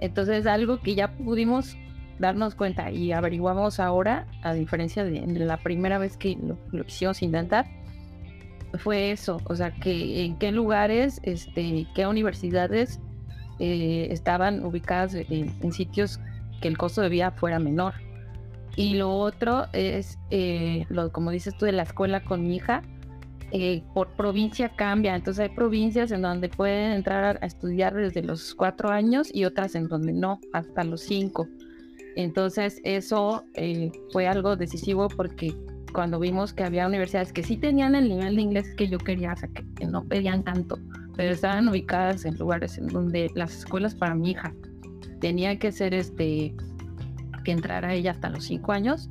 [0.00, 1.76] Entonces algo que ya pudimos
[2.18, 7.22] darnos cuenta y averiguamos ahora, a diferencia de, la primera vez que lo, lo quisimos
[7.22, 7.66] intentar,
[8.78, 13.00] fue eso, o sea, que en qué lugares, este, qué universidades
[13.58, 16.20] eh, estaban ubicadas en, sitios
[16.60, 17.94] que el costo de vida fuera menor.
[18.76, 22.82] Y lo otro es, eh, lo, como dices tú, de la escuela con mi hija,
[23.52, 25.14] eh, por provincia cambia.
[25.14, 29.74] Entonces hay provincias en donde pueden entrar a estudiar desde los cuatro años y otras
[29.74, 31.48] en donde no, hasta los cinco.
[32.16, 33.44] Entonces eso
[34.12, 35.54] fue algo decisivo porque
[35.96, 39.32] cuando vimos que había universidades que sí tenían el nivel de inglés que yo quería,
[39.32, 40.78] o sea, que, no pedían tanto,
[41.16, 44.52] pero estaban ubicadas en lugares en donde las escuelas para mi hija
[45.22, 46.54] tenía que ser este
[47.44, 49.08] que entrara ella hasta los cinco años,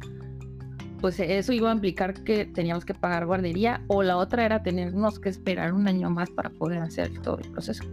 [1.02, 5.19] pues eso iba a implicar que teníamos que pagar guardería o la otra era tenernos
[5.19, 7.84] que esperar un año más para poder hacer todo el proceso.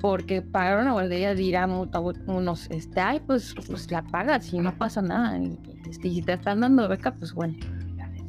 [0.00, 5.02] Porque pagar una guardería dirán unos, este, ay, pues, pues la pagas y no pasa
[5.02, 5.36] nada.
[5.38, 5.58] Y,
[5.90, 7.56] si te están dando beca, pues bueno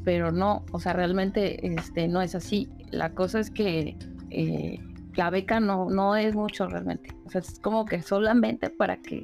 [0.08, 2.70] pero no, o sea, realmente este, no es así.
[2.92, 3.98] La cosa es que
[4.30, 4.80] eh,
[5.16, 7.14] la beca no, no es mucho realmente.
[7.26, 9.24] O sea, es como que solamente para que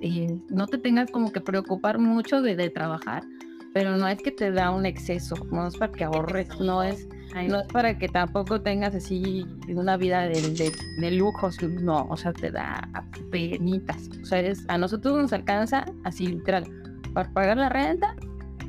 [0.00, 3.22] eh, no te tengas como que preocupar mucho de, trabajar,
[3.74, 7.06] pero no es que te da un exceso, no es para que ahorres, no es,
[7.46, 12.32] no es para que tampoco tengas así una vida de, de, lujos, no, o sea,
[12.32, 12.88] te da
[13.30, 14.08] penitas.
[14.22, 16.64] O sea, a nosotros nos alcanza así literal,
[17.12, 18.16] para pagar la renta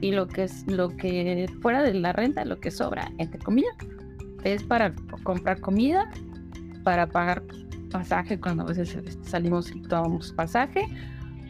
[0.02, 3.76] y lo que es lo que fuera de la renta, lo que sobra, entre comillas,
[4.44, 6.10] es para comprar comida,
[6.84, 7.44] para pagar
[7.92, 10.88] pasaje cuando a veces este, salimos y tomamos pasaje,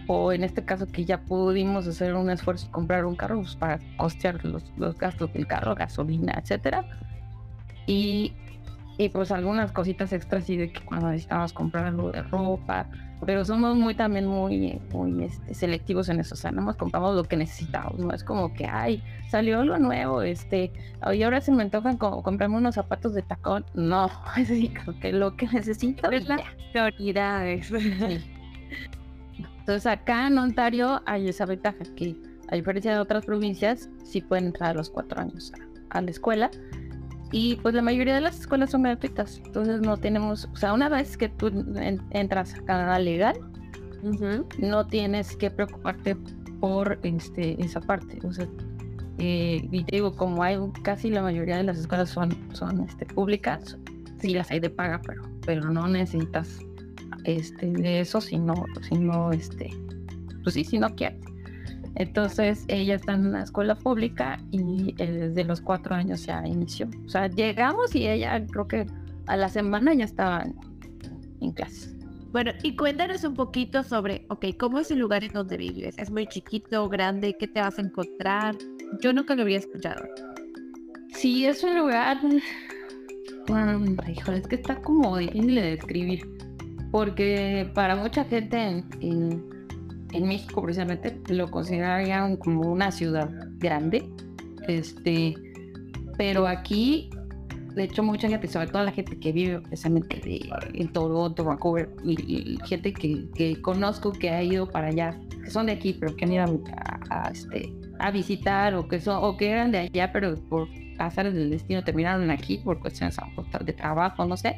[0.07, 3.55] o en este caso que ya pudimos hacer un esfuerzo y comprar un carro pues,
[3.55, 6.85] para costear los, los, gastos del carro, gasolina, etcétera.
[7.85, 8.33] Y,
[8.97, 12.87] y pues algunas cositas extras y de que cuando necesitamos comprar algo de ropa,
[13.25, 17.15] pero somos muy también muy, muy este, selectivos en eso, o sea, nada más compramos
[17.15, 20.71] lo que necesitamos, no es como que, ay, salió lo nuevo, este,
[21.13, 25.11] y ahora se me antojan como comprarme unos zapatos de tacón, no, es decir, que
[25.11, 26.39] lo que necesito es la
[26.71, 27.45] prioridad.
[29.59, 32.15] Entonces acá en Ontario hay esa ventaja que
[32.49, 35.51] a diferencia de otras provincias, sí pueden entrar a los cuatro años
[35.89, 36.49] a la escuela
[37.31, 39.41] y pues la mayoría de las escuelas son gratuitas.
[39.45, 41.51] Entonces no tenemos, o sea, una vez que tú
[42.11, 43.37] entras a Canadá legal,
[44.59, 46.15] no tienes que preocuparte
[46.59, 48.19] por este, esa parte.
[48.25, 48.47] O sea,
[49.17, 53.05] eh, y te digo, como hay casi la mayoría de las escuelas son, son este,
[53.05, 53.77] públicas,
[54.19, 56.59] sí las hay de paga, pero, pero no necesitas
[57.23, 58.53] este, de eso, sino,
[58.87, 59.69] sino este,
[60.43, 61.19] pues sí, si no quieres.
[61.99, 66.87] Entonces ella está en una escuela pública y eh, desde los cuatro años ya inició.
[67.05, 68.85] O sea, llegamos y ella creo que
[69.25, 70.45] a la semana ya estaba
[71.41, 71.97] en clase.
[72.31, 75.97] Bueno, y cuéntanos un poquito sobre, ok, ¿cómo es el lugar en donde vives?
[75.97, 77.35] ¿Es muy chiquito, grande?
[77.39, 78.55] ¿Qué te vas a encontrar?
[79.01, 80.05] Yo nunca lo había escuchado.
[81.15, 82.19] Sí, es un lugar...
[83.47, 86.37] Bueno, híjole, es que está como difícil de describir.
[86.91, 89.56] Porque para mucha gente en en
[90.13, 94.09] México precisamente lo considerarían como una ciudad grande,
[94.67, 95.35] este,
[96.17, 97.09] pero aquí,
[97.75, 100.21] de hecho, mucha gente, sobre todo la gente que vive precisamente
[100.73, 101.89] en Toronto, Vancouver,
[102.65, 106.25] gente que, que, conozco que ha ido para allá, que son de aquí, pero que
[106.25, 106.63] han ido
[107.09, 110.67] a, este, a visitar o que, son, o que eran de allá, pero por
[110.97, 113.17] pasar del destino terminaron aquí por cuestiones
[113.63, 114.57] de trabajo, no sé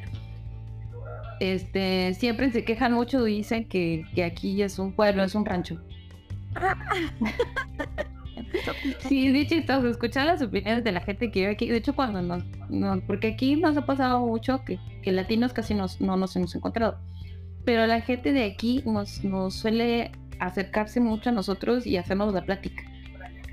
[1.40, 5.46] este, siempre se quejan mucho y dicen que, que aquí es un pueblo, es un
[5.46, 5.80] rancho.
[9.00, 11.70] sí, es chistoso escuchar las opiniones de la gente que vive aquí.
[11.70, 12.44] De hecho, cuando nos,
[13.04, 16.98] porque aquí nos ha pasado mucho que, que latinos casi nos, no nos hemos encontrado.
[17.66, 22.44] Pero la gente de aquí nos, nos suele acercarse mucho a nosotros y hacernos la
[22.44, 22.84] plática.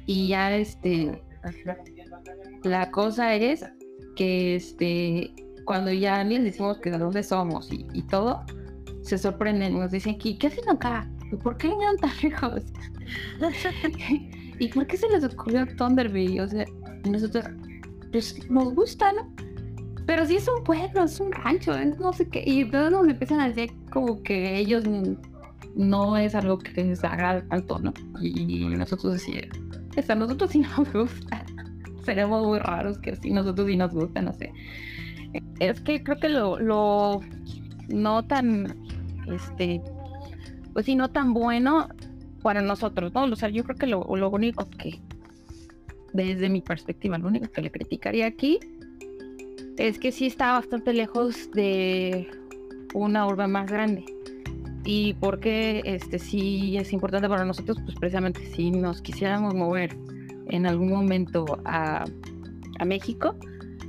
[0.06, 1.20] Y ya este
[2.62, 3.64] la cosa es
[4.16, 5.32] que este
[5.66, 8.42] cuando ya les decimos que de dónde somos y, todo,
[9.02, 11.10] se sorprenden, nos dicen, ¿qué, qué hacen acá?
[11.42, 12.62] ¿Por qué vinieron tan lejos?
[14.58, 16.44] ¿Y por qué se les ocurrió Thunderbird?
[16.44, 16.64] O sea,
[17.04, 17.44] nosotros,
[18.10, 19.30] pues nos gusta, ¿no?
[20.06, 22.44] Pero sí es un pueblo, es un rancho, no sé qué.
[22.46, 24.84] Y todos nos empiezan a decir como que ellos
[25.74, 27.92] no es algo que les haga tanto, ¿no?
[28.22, 31.44] Y nosotros decimos, a nosotros sí nos gusta.
[32.04, 34.52] Seremos muy raros que sí, nosotros sí nos gusta, no sé
[35.60, 37.20] es que creo que lo, lo
[37.88, 38.66] no tan,
[39.26, 39.80] este,
[40.72, 41.88] pues sí, no tan bueno
[42.42, 43.24] para nosotros, ¿no?
[43.24, 45.00] O sea, yo creo que lo, lo único que,
[46.12, 48.58] desde mi perspectiva, lo único que le criticaría aquí
[49.76, 52.28] es que sí está bastante lejos de
[52.94, 54.04] una urbe más grande.
[54.84, 59.96] Y porque este sí es importante para nosotros, pues precisamente si nos quisiéramos mover
[60.48, 62.04] en algún momento a,
[62.78, 63.34] a México,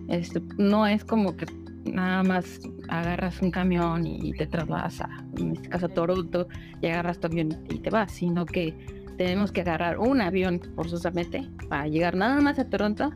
[0.07, 1.45] Este, no es como que
[1.85, 6.47] nada más agarras un camión y te trasladas a, en este caso a Toronto,
[6.81, 8.73] y agarras tu avión y te vas, sino que
[9.17, 13.11] tenemos que agarrar un avión forzosamente para llegar nada más a Toronto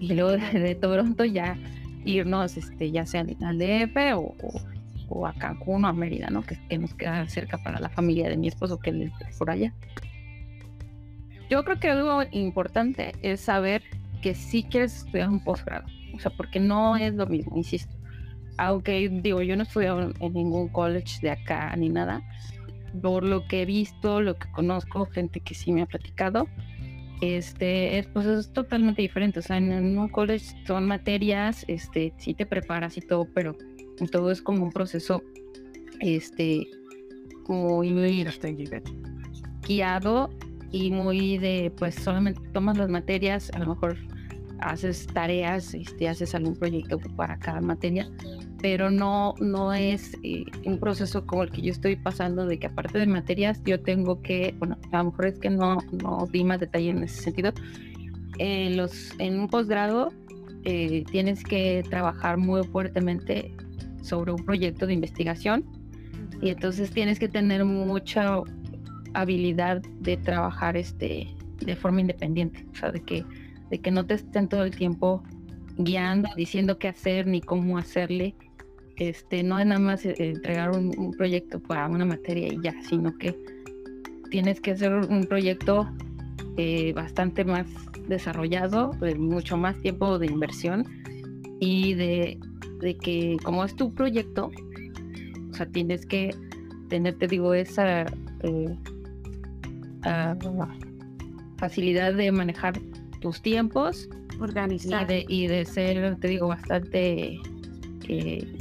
[0.00, 1.56] y luego de, Toronto ya
[2.04, 4.34] irnos, este, ya sea al DF o,
[5.08, 6.42] o, a Cancún o a Mérida, ¿no?
[6.42, 9.50] Que, que, nos queda cerca para la familia de mi esposo que él es por
[9.50, 9.72] allá.
[11.48, 13.82] Yo creo que algo importante es saber
[14.22, 17.94] que si quieres estudiar un posgrado, o sea, porque no es lo mismo, insisto.
[18.56, 19.88] Aunque digo, yo no estudié
[20.20, 22.22] en ningún college de acá ni nada,
[23.02, 26.48] por lo que he visto, lo que conozco, gente que sí me ha platicado,
[27.22, 29.38] este, es, pues es totalmente diferente.
[29.38, 33.56] O sea, en, un college son materias, este, sí te preparas y todo, pero
[34.10, 35.22] todo es como un proceso,
[36.00, 36.66] este,
[37.48, 37.92] muy
[39.66, 40.30] guiado
[40.72, 43.96] y muy de, pues solamente tomas las materias, a lo mejor
[44.60, 48.08] haces tareas, este, haces algún proyecto para cada materia,
[48.60, 52.68] pero no, no es eh, un proceso como el que yo estoy pasando, de que
[52.68, 56.44] aparte de materias yo tengo que, bueno, a lo mejor es que no, no di
[56.44, 57.52] más detalle en ese sentido.
[58.38, 60.10] En, los, en un posgrado
[60.64, 63.54] eh, tienes que trabajar muy fuertemente
[64.02, 65.64] sobre un proyecto de investigación
[66.40, 68.40] y entonces tienes que tener mucha
[69.14, 71.28] habilidad de trabajar este,
[71.60, 73.24] de forma independiente, o sea, de que,
[73.70, 75.22] de que no te estén todo el tiempo
[75.76, 78.34] guiando, diciendo qué hacer ni cómo hacerle,
[78.96, 83.16] este, no es nada más eh, entregar un, proyecto para una materia y ya, sino
[83.16, 83.36] que
[84.30, 85.88] tienes que hacer un proyecto
[86.56, 87.66] eh, bastante más
[88.08, 90.84] desarrollado, de mucho más tiempo de inversión
[91.60, 92.38] y de,
[93.00, 94.50] que como es tu proyecto,
[95.50, 96.34] o sea, tienes que
[96.88, 98.02] tener, te digo, esa
[98.42, 98.76] eh,
[100.04, 100.36] ah,
[101.58, 102.78] facilidad de manejar
[103.20, 104.08] tus tiempos.
[104.40, 105.04] Organizar.
[105.04, 107.38] Y de, y de ser, te digo, bastante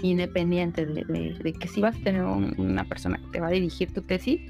[0.02, 4.02] independiente de, que sí vas a tener una persona que te va a dirigir tu
[4.02, 4.42] tesis,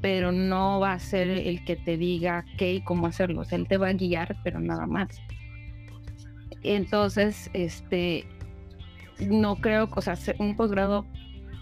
[0.00, 3.42] pero no va a ser el que te diga qué y cómo hacerlo.
[3.42, 5.20] O sea, él te va a guiar, pero nada más.
[6.62, 8.24] Entonces, este,
[9.20, 11.06] no creo, o sea, un posgrado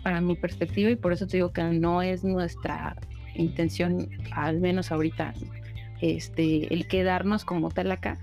[0.02, 2.96] para mi perspectiva y por eso te digo que no es nuestra
[3.38, 5.34] intención, al menos ahorita,
[6.00, 8.18] este, el quedarnos como tal acá,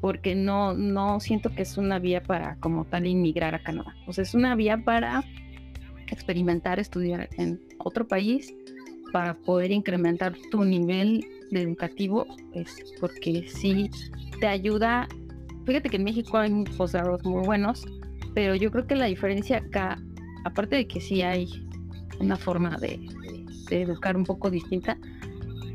[0.00, 3.94] porque no, no siento que es una vía para como tal inmigrar a Canadá.
[4.06, 5.24] O sea, es una vía para
[6.08, 8.54] experimentar, estudiar en otro país,
[9.12, 13.90] para poder incrementar tu nivel de educativo, es porque sí
[14.40, 15.06] te ayuda.
[15.66, 17.84] Fíjate que en México hay posgrados muy buenos,
[18.34, 19.98] pero yo creo que la diferencia acá,
[20.44, 21.46] aparte de que sí hay
[22.18, 22.98] una forma de
[23.70, 24.98] educar un poco distinta,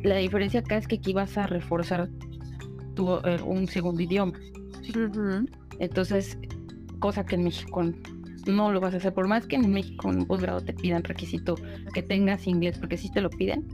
[0.04, 2.10] la diferencia acá es que aquí vas a reforzar
[2.98, 4.34] eh, un segundo idioma.
[5.80, 6.38] Entonces,
[7.00, 7.84] cosa que en México
[8.46, 11.04] no lo vas a hacer, por más que en México en un posgrado te pidan
[11.04, 11.56] requisito
[11.94, 13.66] que tengas inglés, porque si te lo piden,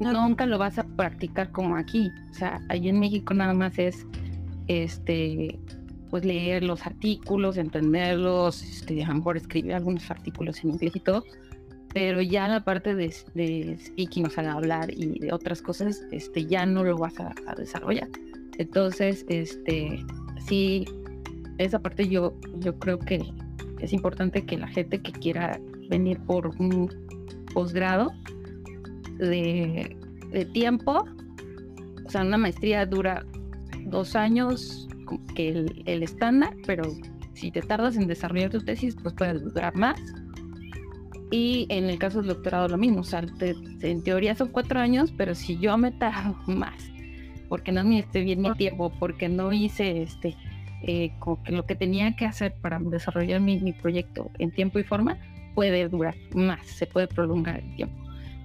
[0.00, 2.10] nunca lo vas a practicar como aquí.
[2.30, 4.06] O sea, ahí en México nada más es
[4.68, 5.58] este
[6.10, 11.00] pues leer los artículos, entenderlos, este, a lo mejor escribir algunos artículos en inglés y
[11.00, 11.24] todo,
[11.92, 16.46] pero ya la parte de, speaking, o sea, de hablar y de otras cosas, este,
[16.46, 18.08] ya no lo vas a, desarrollar.
[18.58, 20.02] Entonces, este,
[20.46, 20.86] sí,
[21.58, 23.22] esa parte yo, yo creo que
[23.80, 26.88] es importante que la gente que quiera venir por un
[27.52, 28.12] posgrado
[29.18, 29.96] de,
[30.54, 31.04] tiempo,
[32.06, 33.26] o sea, una maestría dura
[33.84, 34.88] dos años,
[35.34, 36.84] que el, estándar, pero
[37.34, 40.00] si te tardas en desarrollar tu tesis, pues puede durar más
[41.32, 45.12] y en el caso del doctorado lo mismo, o sea, en teoría son cuatro años,
[45.16, 46.92] pero si yo me tardo más,
[47.48, 50.36] porque no administré bien mi tiempo, porque no hice este,
[50.82, 51.10] eh,
[51.48, 55.16] lo que tenía que hacer para desarrollar mi, proyecto en tiempo y forma,
[55.54, 57.96] puede durar más, se puede prolongar el tiempo.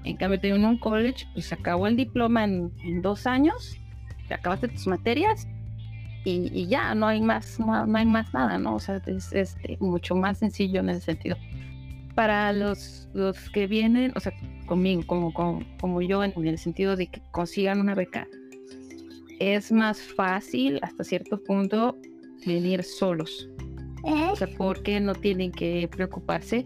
[0.06, 2.72] En cambio, en un college, pues acabó el diploma en,
[3.02, 3.78] dos años,
[4.30, 5.46] te acabaste tus materias
[6.24, 8.76] y, ya, no hay más, no, hay más nada, ¿no?
[8.76, 11.36] O sea, es este, mucho más sencillo en ese sentido
[12.18, 14.34] para los, los que vienen, o sea,
[14.66, 18.28] conmigo, como, como, como yo, en, el sentido de que consigan una beca,
[19.40, 21.96] es más fácil hasta cierto punto
[22.44, 23.48] venir solos.
[24.02, 26.66] O sea, porque no tienen que preocuparse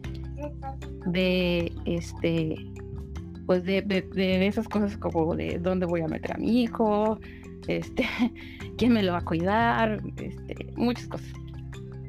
[1.08, 2.56] de este
[3.46, 7.20] pues de, de, esas cosas como de dónde voy a meter a mi hijo,
[7.68, 8.08] este,
[8.78, 11.41] quién me lo va a cuidar, este, muchas cosas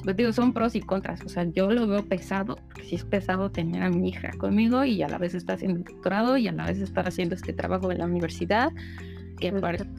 [0.02, 1.22] pues digo, son pros y contras.
[1.24, 4.84] O sea, yo lo veo pesado, porque sí es pesado tener a mi hija conmigo
[4.84, 7.90] y a la vez estar haciendo doctorado y a la vez estar haciendo este trabajo
[7.92, 8.72] en la universidad
[9.38, 9.52] que,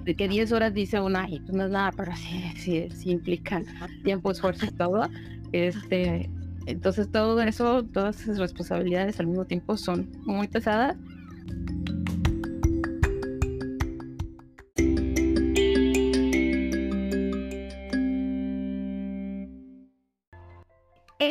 [0.03, 3.11] de que 10 horas dice una y pues no es nada, pero sí, sí, sí
[3.11, 3.61] implica
[4.03, 5.09] tiempo, esfuerzo y todo.
[5.51, 6.29] Este,
[6.65, 10.95] entonces todo eso, todas esas responsabilidades al mismo tiempo son muy pesadas.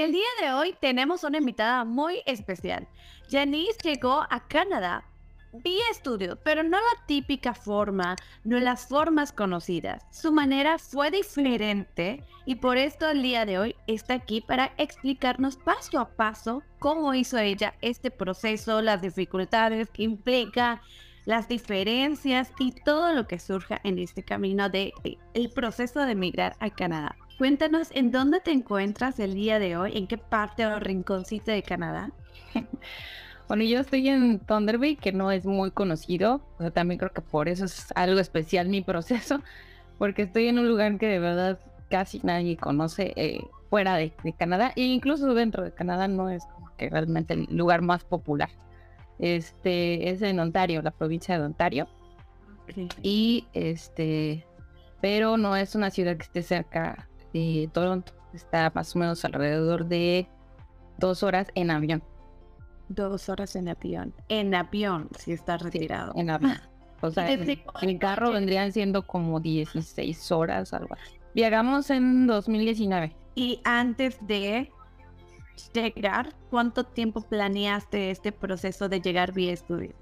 [0.00, 2.88] El día de hoy tenemos una invitada muy especial.
[3.30, 5.04] Janice llegó a Canadá
[5.52, 10.02] vía estudio, pero no la típica forma, no las formas conocidas.
[10.10, 15.56] Su manera fue diferente y por esto el día de hoy está aquí para explicarnos
[15.56, 20.80] paso a paso cómo hizo ella este proceso, las dificultades que implica,
[21.26, 24.94] las diferencias y todo lo que surja en este camino de
[25.34, 27.14] el proceso de emigrar a Canadá.
[27.38, 31.62] Cuéntanos en dónde te encuentras el día de hoy, en qué parte o rinconcito de
[31.62, 32.10] Canadá.
[33.48, 36.40] Bueno, yo estoy en Thunder Bay, que no es muy conocido.
[36.56, 39.42] O sea, también creo que por eso es algo especial mi proceso,
[39.98, 41.60] porque estoy en un lugar que de verdad
[41.90, 46.74] casi nadie conoce eh, fuera de, Canadá, e incluso dentro de Canadá no es como
[46.78, 48.48] que realmente el lugar más popular.
[49.18, 51.88] Este es en Ontario, la provincia de Ontario.
[53.02, 54.46] Y este,
[55.02, 58.12] pero no es una ciudad que esté cerca de Toronto.
[58.32, 60.26] Está más o menos alrededor de
[60.98, 62.02] dos horas en avión.
[62.88, 64.14] Dos horas en avión.
[64.28, 66.12] En avión, si está retirado.
[66.16, 66.58] En avión.
[67.00, 67.30] O sea,
[67.82, 71.18] en, carro vendrían siendo como 16 horas, algo así.
[71.34, 73.16] Viajamos en 2019.
[73.34, 74.70] Y antes de
[75.72, 79.94] llegar, ¿cuánto tiempo planeaste este proceso de llegar vía estudio?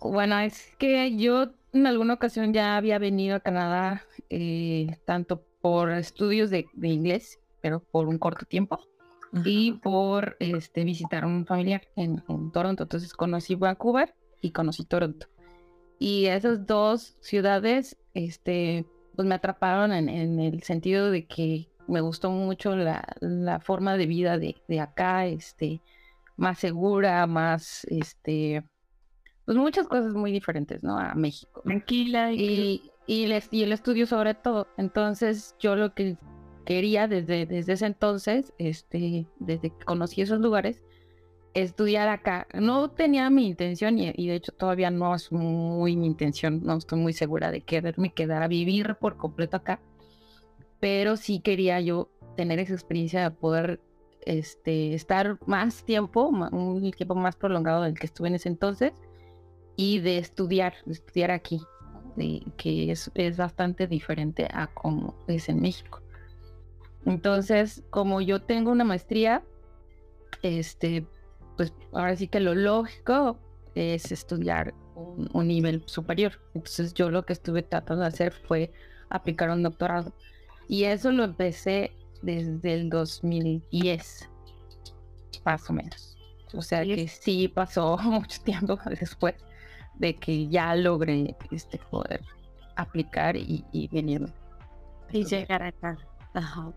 [0.00, 5.90] Bueno, es que yo en alguna ocasión ya había venido a Canadá, eh, tanto por
[5.92, 8.80] estudios de, inglés, pero por un corto tiempo,
[9.44, 12.82] y por este, visitar a un familiar en, Toronto.
[12.82, 15.28] Entonces conocí Vancouver y conocí Toronto.
[15.98, 18.84] Y esas dos ciudades, este,
[19.16, 24.06] pues me atraparon en, el sentido de que me gustó mucho la, la forma de
[24.06, 25.80] vida de, de, acá, este,
[26.36, 28.64] más segura, más, este,
[29.44, 30.98] pues muchas cosas muy diferentes, ¿no?
[30.98, 31.62] A México.
[31.62, 34.68] Tranquila y, y, el estudio sobre todo.
[34.76, 36.16] Entonces yo lo que
[36.64, 40.82] quería desde, desde ese entonces, este, desde que conocí esos lugares,
[41.54, 42.46] estudiar acá.
[42.54, 46.98] No tenía mi intención y, de hecho todavía no es muy mi intención, no estoy
[46.98, 49.80] muy segura de quererme quedar a vivir por completo acá,
[50.80, 53.80] pero sí quería yo tener esa experiencia de poder
[54.24, 58.92] este, estar más tiempo, un tiempo más prolongado del que estuve en ese entonces
[59.76, 61.60] y de estudiar, de estudiar aquí,
[62.56, 66.00] que es, es bastante diferente a como es en México.
[67.04, 69.42] Entonces, como yo tengo una maestría,
[70.42, 71.06] este,
[71.56, 73.38] pues ahora sí que lo lógico
[73.74, 76.40] es estudiar un, un, nivel superior.
[76.54, 78.70] Entonces yo lo que estuve tratando de hacer fue
[79.08, 80.12] aplicar un doctorado.
[80.68, 81.92] Y eso lo empecé
[82.22, 84.28] desde el 2010,
[85.44, 86.16] más o menos.
[86.54, 89.34] O sea que sí pasó mucho tiempo después
[89.94, 92.20] de que ya logré este, poder
[92.76, 94.32] aplicar y, y venir.
[95.10, 95.96] Y llegar acá.
[96.34, 96.72] Ajá.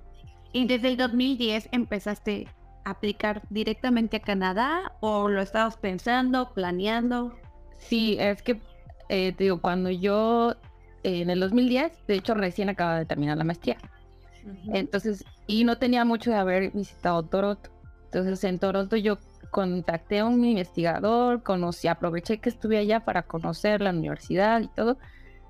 [0.51, 2.47] Y desde el 2010 empezaste
[2.86, 7.36] a aplicar directamente a Canadá o lo estabas pensando, planeando?
[7.78, 8.61] Sí, es que,
[9.09, 10.55] eh, te digo, cuando yo
[11.03, 13.78] en el 2010, de hecho recién acababa de terminar la maestría.
[14.74, 17.70] Entonces, y no tenía mucho de haber visitado Toronto.
[18.05, 19.18] Entonces, en Toronto yo
[19.56, 24.97] contacté a un investigador, conocí, aproveché que estuve allá para conocer la universidad y todo.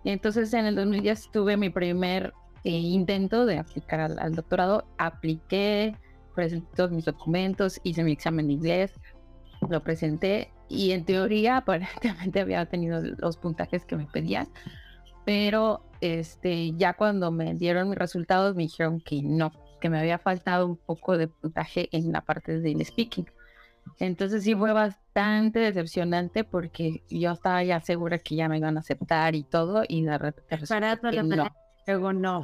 [0.03, 2.31] Y entonces en el 2010 tuve mi primer
[2.63, 4.85] eh, intento de aplicar al, doctorado.
[4.99, 5.95] Apliqué,
[6.35, 8.93] presenté todos mis documentos, hice mi examen de inglés,
[9.67, 14.47] lo presenté y en teoría aparentemente había tenido los puntajes que me pedían.
[15.25, 19.51] Pero este, ya cuando me dieron mis resultados me dijeron que no,
[19.81, 23.25] que me había faltado un poco de puntaje en la parte del speaking.
[23.99, 28.81] Entonces sí fue bastante decepcionante porque yo estaba ya segura que ya me iban a
[28.81, 30.57] aceptar y todo y de repente
[31.23, 31.47] no.
[31.87, 32.43] Luego no.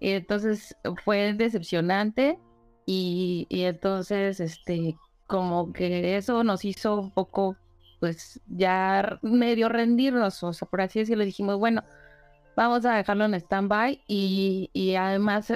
[0.00, 2.38] Y entonces fue decepcionante
[2.86, 4.96] y, y entonces este
[5.26, 7.56] como que eso nos hizo un poco
[8.00, 11.82] pues ya medio rendirnos, o sea, por así decirlo, dijimos, bueno,
[12.54, 15.52] vamos a dejarlo en stand-by y, y además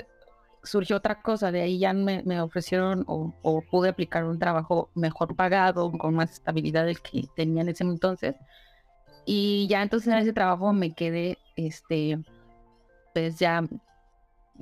[0.68, 3.32] surgió otra cosa, de ahí ya me, ofrecieron o,
[3.70, 8.36] pude aplicar un trabajo mejor pagado, con más estabilidad del que tenía en ese entonces.
[9.26, 12.18] Y ya entonces en ese trabajo me quedé, este,
[13.14, 13.64] pues ya,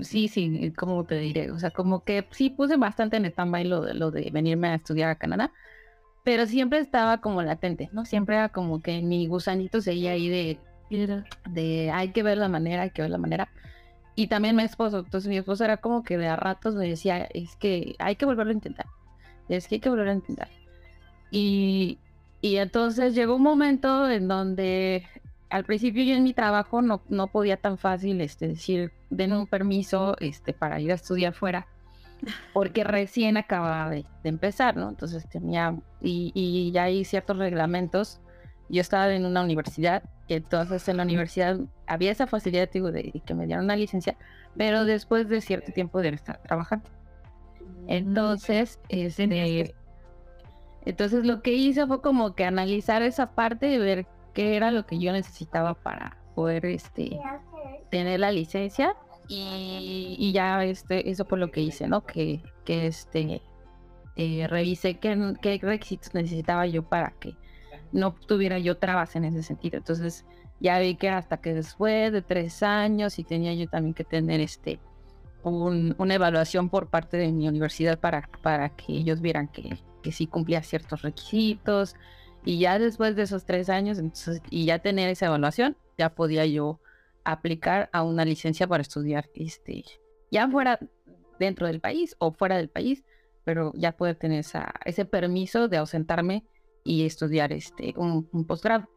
[0.00, 1.50] sí, sí, ¿cómo te diré?
[1.50, 5.10] O sea, como que sí puse bastante en stand-by lo, lo de venirme a estudiar
[5.10, 5.52] a Canadá,
[6.24, 8.04] pero siempre estaba como latente, ¿no?
[8.04, 10.58] Siempre era como que mi gusanito seguía ahí de
[11.50, 13.48] De hay que ver la manera, hay que ver la manera.
[14.16, 17.24] Y también mi esposo, entonces mi esposo era como que de a ratos me decía,
[17.32, 18.86] es que hay que volverlo a intentar,
[19.48, 20.48] es que hay que volverlo a intentar.
[21.30, 21.98] Y,
[22.40, 25.04] y entonces llegó un momento en donde
[25.50, 29.46] al principio yo en mi trabajo no, no podía tan fácil este, decir, den un
[29.46, 31.66] permiso este, para ir a estudiar fuera,
[32.52, 34.88] porque recién acababa de, empezar, ¿no?
[34.88, 38.20] Entonces tenía, y, y, ya hay ciertos reglamentos.
[38.68, 43.22] Yo estaba en una universidad, y entonces en la universidad había esa facilidad, digo, de,
[43.24, 44.16] que me dieran una licencia,
[44.56, 46.88] pero después de cierto tiempo de estar trabajando.
[47.86, 49.74] Entonces, este,
[50.84, 54.86] entonces lo que hice fue como que analizar esa parte y ver qué era lo
[54.86, 57.18] que yo necesitaba para poder este,
[57.90, 58.96] tener la licencia
[59.28, 62.04] y, ya este, eso fue lo que hice, ¿no?
[62.04, 63.42] Que, que este,
[64.16, 67.34] eh, revisé qué, qué requisitos necesitaba yo para que
[67.92, 69.78] no tuviera yo trabas en ese sentido.
[69.78, 70.24] Entonces
[70.60, 74.40] ya vi que hasta que después de tres años y tenía yo también que tener
[74.40, 74.80] este
[75.42, 80.26] una evaluación por parte de mi universidad para, para que ellos vieran que, que sí
[80.26, 81.94] cumplía ciertos requisitos,
[82.44, 84.00] y ya después de esos tres años,
[84.50, 86.80] y ya tener esa evaluación, ya podía yo
[87.24, 89.84] aplicar a una licencia para estudiar, este,
[90.30, 90.78] ya fuera
[91.40, 93.04] dentro del país o fuera del país,
[93.44, 94.44] pero ya poder tener
[94.84, 96.44] ese permiso de ausentarme
[96.86, 98.88] y estudiar este, un, posgrado.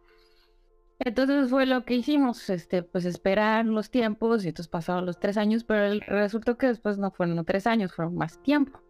[1.00, 5.38] Entonces fue lo que hicimos, este, pues esperar los tiempos y entonces pasaron los tres
[5.38, 8.82] años, pero resultó que después no fueron tres años, fueron más tiempo,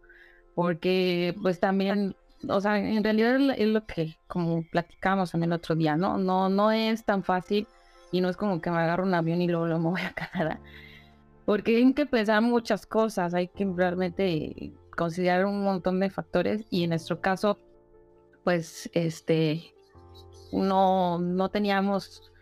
[0.54, 2.16] porque pues también
[2.48, 6.16] o sea, en realidad es lo que como platicamos en el otro día, ¿no?
[6.16, 7.66] No, no es tan fácil
[8.12, 10.12] y no es como que me agarro un avión y luego, lo me voy a
[10.12, 10.60] Canadá.
[11.44, 16.84] Porque hay que pensar muchas cosas, hay que realmente considerar un montón de factores y
[16.84, 17.58] en nuestro caso,
[18.44, 19.74] pues, este,
[20.52, 22.32] no, no teníamos,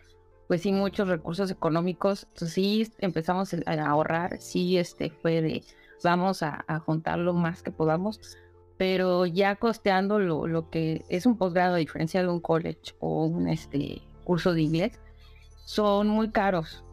[0.47, 5.65] pues sí, muchos recursos económicos, entonces sí empezamos a ahorrar, sí, este, fue de,
[6.03, 8.39] vamos a, a juntar lo más que podamos
[8.79, 13.27] pero ya costeando lo, lo, que es un posgrado, a diferencia de un college o
[13.27, 14.99] un este, curso de inglés,
[15.65, 16.85] son muy caros,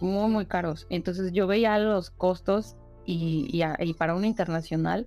[0.00, 0.86] muy, muy caros.
[0.88, 5.06] Entonces yo veía los costos y, y, para un internacional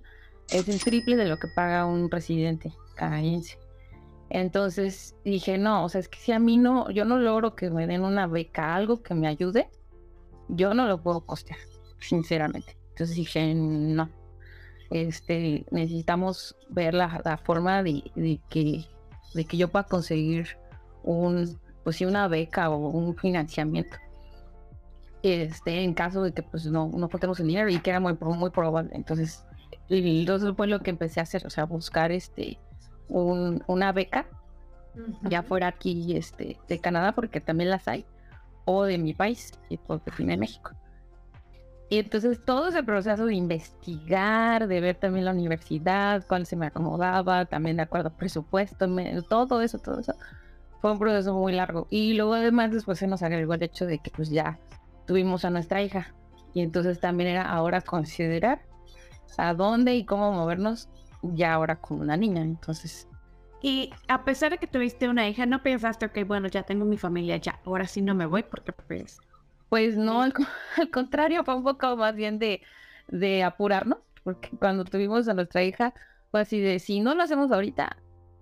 [0.50, 2.72] es el triple de lo que paga un residente
[4.30, 7.70] Entonces dije, no, o sea, es que si a mí no, yo no logro que
[7.70, 9.70] me den una beca, algo que me ayude,
[10.48, 11.58] yo no lo puedo costear,
[11.98, 12.76] sinceramente.
[12.90, 14.10] Entonces dije, no,
[14.90, 18.02] este, necesitamos ver la, forma de,
[18.50, 18.84] que,
[19.34, 20.48] de que yo pueda conseguir
[21.04, 23.96] un, pues una beca o un financiamiento.
[25.22, 28.50] Este, en caso de que pues no, no el dinero y que era muy, muy
[28.50, 28.90] probable.
[28.92, 29.44] Entonces,
[29.88, 32.58] entonces fue lo que empecé a hacer, o sea, buscar este
[33.08, 34.26] un, una beca,
[35.22, 38.04] ya fuera aquí este, de Canadá, porque también las hay,
[38.64, 40.72] o de mi país, y porque de México.
[41.90, 46.66] Y entonces todo ese proceso de investigar, de ver también la universidad, cuál se me
[46.66, 48.86] acomodaba, también de acuerdo al presupuesto,
[49.28, 50.14] todo eso, todo eso,
[50.80, 51.86] fue un proceso muy largo.
[51.88, 54.58] Y luego además después se nos agregó el hecho de que pues ya
[55.06, 56.14] tuvimos a nuestra hija.
[56.52, 58.60] Y entonces también era ahora considerar
[59.38, 60.88] a dónde y cómo movernos
[61.22, 62.42] ya ahora con una niña.
[62.42, 63.08] Entonces...
[63.60, 66.96] Y a pesar de que tuviste una hija, ¿no pensaste, ok, bueno, ya tengo mi
[66.96, 69.18] familia, ya, ahora sí no me voy porque pues
[69.68, 70.32] pues no, al,
[70.92, 72.62] contrario, fue un poco más bien de,
[73.08, 75.94] de apurarnos, porque cuando tuvimos a nuestra hija,
[76.30, 77.96] fue así de, si no lo hacemos ahorita,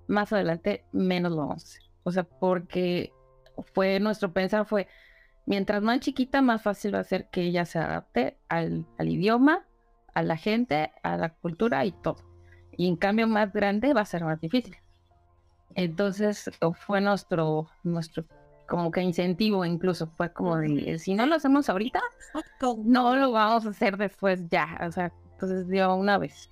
[0.08, 1.82] más adelante menos lo vamos a hacer.
[2.04, 3.12] O sea, porque
[3.74, 4.86] fue nuestro pensar fue,
[5.46, 9.66] mientras más chiquita, más fácil va a ser que ella se adapte al, al idioma,
[10.14, 12.16] a la gente, a la cultura y todo.
[12.76, 14.76] Y en cambio más grande va a ser más difícil.
[15.74, 16.50] Entonces
[16.86, 18.24] fue nuestro, nuestro
[18.66, 22.00] como que incentivo incluso, fue como de, si no lo hacemos ahorita,
[22.84, 26.50] no lo vamos a hacer después ya, o sea, entonces dio una vez.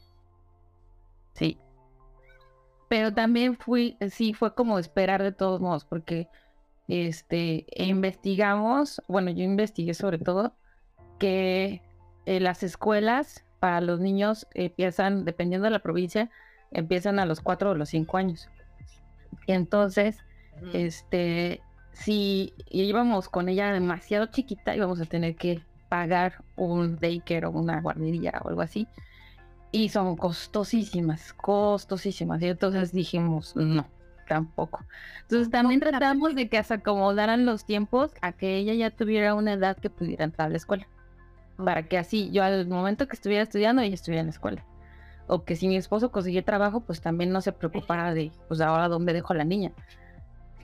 [1.33, 1.59] Sí.
[2.89, 6.29] Pero también fui, sí, fue como esperar de todos modos, porque
[6.87, 10.55] este, investigamos, bueno, yo investigué sobre todo
[11.19, 11.83] que
[12.27, 16.29] eh, las escuelas para los niños empiezan, dependiendo de la provincia,
[16.71, 18.51] empiezan a los cuatro o los cinco años.
[19.47, 20.19] Y entonces,
[20.75, 27.53] este, si íbamos con ella demasiado chiquita, íbamos a tener que pagar un daycare o
[27.53, 28.87] una guardería o algo así.
[29.73, 32.43] Y son costosísimas, costosísimas.
[32.43, 33.87] Y entonces dijimos, no,
[34.29, 34.85] tampoco.
[35.23, 39.55] Entonces también tratamos de que se acomodaran los tiempos a que ella ya tuviera una
[39.55, 40.87] edad que pudiera entrar a la escuela.
[41.57, 44.65] Para que así, yo al momento que estuviera estudiando, ella estuviera en la escuela.
[45.27, 48.89] O que si mi esposo consiguiera trabajo, pues también no se preocupara de, pues ahora
[48.89, 49.73] dónde dejo a la niña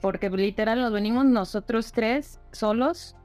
[0.01, 3.17] porque literal nos venimos nosotros tres solos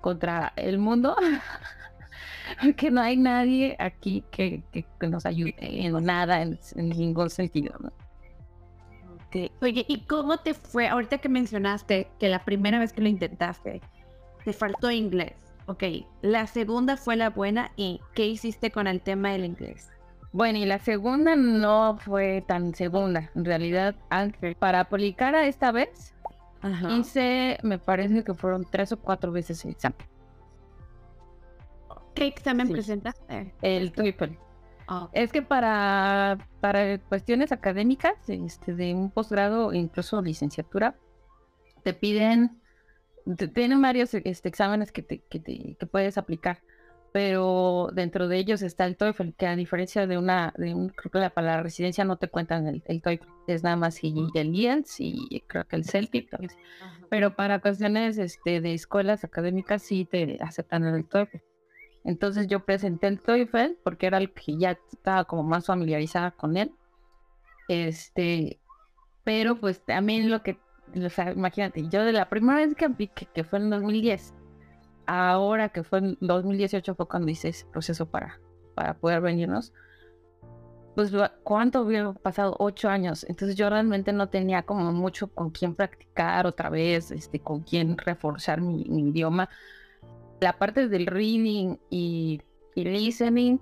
[0.00, 1.16] contra el mundo,
[2.62, 7.74] porque no hay nadie aquí que, que, nos ayude en nada, en, ningún sentido.
[7.80, 7.92] ¿no?
[9.60, 13.80] Oye, ¿y cómo te fue ahorita que mencionaste que la primera vez que lo intentaste
[14.44, 15.34] te faltó inglés?
[15.66, 15.82] Ok,
[16.22, 19.90] la segunda fue la buena y ¿qué hiciste con el tema del inglés?
[20.32, 23.30] Bueno, y la segunda no fue tan segunda.
[23.34, 23.96] En realidad,
[24.58, 26.14] para aplicar a esta vez,
[26.90, 29.98] hice, me parece que fueron tres o cuatro veces el examen.
[32.14, 33.54] ¿Qué examen presentaste?
[33.60, 34.36] El TOEFL.
[34.88, 35.08] Ah.
[35.12, 40.94] Es que para, para cuestiones académicas, este, de un posgrado, incluso licenciatura,
[41.82, 42.60] te piden
[43.54, 46.62] tienen varios este, exámenes que, te, que, te, que, puedes aplicar,
[47.12, 51.10] pero dentro de ellos está el TOEFL, que a diferencia de una, de un, creo
[51.10, 54.54] que para la residencia no te cuentan el, el TOEFL, es nada más y el
[54.54, 56.30] IELTS y creo que el CELTIC,
[57.08, 61.38] pero para cuestiones este, de escuelas académicas sí te aceptan el TOEFL.
[62.04, 66.56] Entonces yo presenté el TOEFL porque era el que ya estaba como más familiarizada con
[66.56, 66.72] él.
[67.68, 68.60] Este,
[69.24, 70.56] pero pues también lo que
[70.94, 74.34] o sea, imagínate, yo de la primera vez que apliqué, que fue en 2010,
[75.06, 78.40] ahora que fue en 2018 fue cuando hice ese proceso para,
[78.74, 79.72] para poder venirnos,
[80.94, 81.12] pues
[81.42, 86.46] cuánto hubiera pasado, ocho años, entonces yo realmente no tenía como mucho con quién practicar
[86.46, 89.50] otra vez, este, con quién reforzar mi, idioma.
[90.40, 92.40] La parte del reading y,
[92.74, 93.58] y listening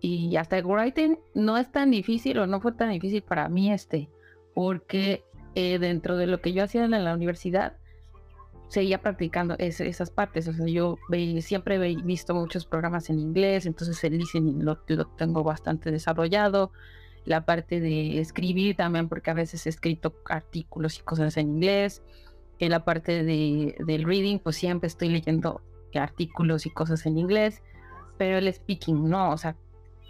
[0.00, 3.72] y hasta el writing no es tan difícil o no fue tan difícil para mí
[3.72, 4.10] este,
[4.54, 5.24] porque
[5.54, 7.74] eh, dentro de lo que yo hacía en la universidad,
[8.68, 10.46] seguía practicando esas partes.
[10.48, 10.98] O sea, yo
[11.40, 14.76] siempre he visto muchos programas en inglés, entonces el listening lo,
[15.16, 16.70] tengo bastante desarrollado.
[17.24, 22.02] La parte de escribir también, porque a veces he escrito artículos y cosas en inglés.
[22.58, 25.62] En la parte de, del reading, pues siempre estoy leyendo
[25.94, 27.62] artículos y cosas en inglés.
[28.16, 29.56] Pero el speaking, no, o sea,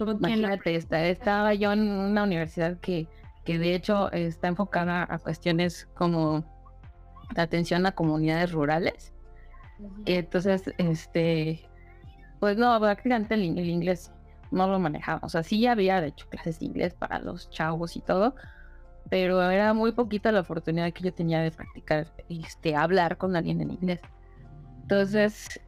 [0.01, 3.07] imagínate, estaba yo en una universidad que
[3.49, 6.44] que de hecho está enfocada a cuestiones como
[7.34, 9.14] la atención a comunidades rurales.
[10.05, 11.66] Entonces, este,
[12.40, 14.12] pues no, prácticamente el, el, inglés
[14.51, 15.20] no lo manejaba.
[15.22, 18.34] O sea, sí había de hecho clases de inglés para los chavos y todo,
[19.09, 23.62] pero era muy poquita la oportunidad que yo tenía de practicar, este, hablar con alguien
[23.62, 24.03] en inglés.
[24.82, 25.59] Entonces,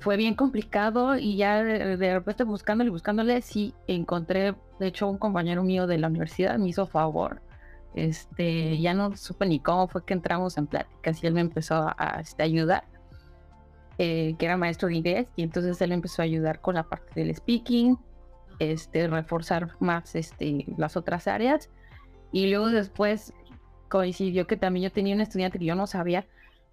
[0.00, 5.62] fue bien complicado y ya de, repente buscándole buscándole, sí encontré, de hecho, un compañero
[5.62, 7.42] mío de la universidad me hizo favor.
[7.94, 11.94] Este, ya no supe ni cómo fue que entramos en pláticas y él me empezó
[11.96, 12.84] a, este, ayudar,
[13.98, 17.20] eh, que era maestro de inglés, y entonces él empezó a ayudar con la parte
[17.20, 17.96] del speaking,
[18.58, 21.70] este, reforzar más este, las otras áreas.
[22.32, 23.32] Y luego después
[23.88, 26.26] coincidió que también yo tenía un estudiante que yo no sabía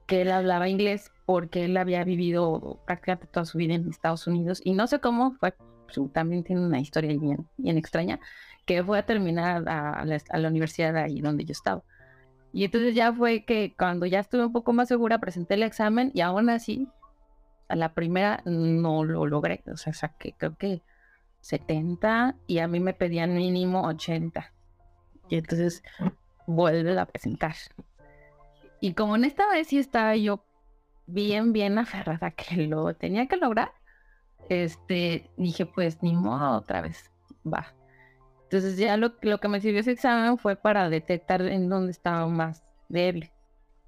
[0.08, 4.62] que él hablaba inglés porque él había vivido prácticamente toda su vida en Estados Unidos
[4.64, 5.54] y no sé cómo fue,
[6.12, 8.20] también tiene una historia bien, bien extraña,
[8.66, 11.84] que fue a terminar a, la, universidad ahí donde yo estaba.
[12.51, 16.12] Y entonces ya fue que cuando ya estuve un poco más segura, presenté el examen
[16.14, 16.88] y aún así,
[17.68, 20.82] a la primera no lo logré, o sea, saqué creo que
[21.41, 24.54] 70 y a mí me pedían mínimo 80.
[25.30, 25.84] Y entonces
[26.45, 27.56] vuelve a presentar.
[28.84, 30.44] Y como en esta vez sí estaba yo
[31.08, 33.72] bien, bien aferrada que lo tenía que lograr,
[34.50, 37.10] este, dije, pues ni modo, otra vez,
[37.48, 37.74] va.
[38.44, 42.28] Entonces ya lo, lo que me sirvió ese examen fue para detectar en dónde estaba
[42.28, 43.32] más débil.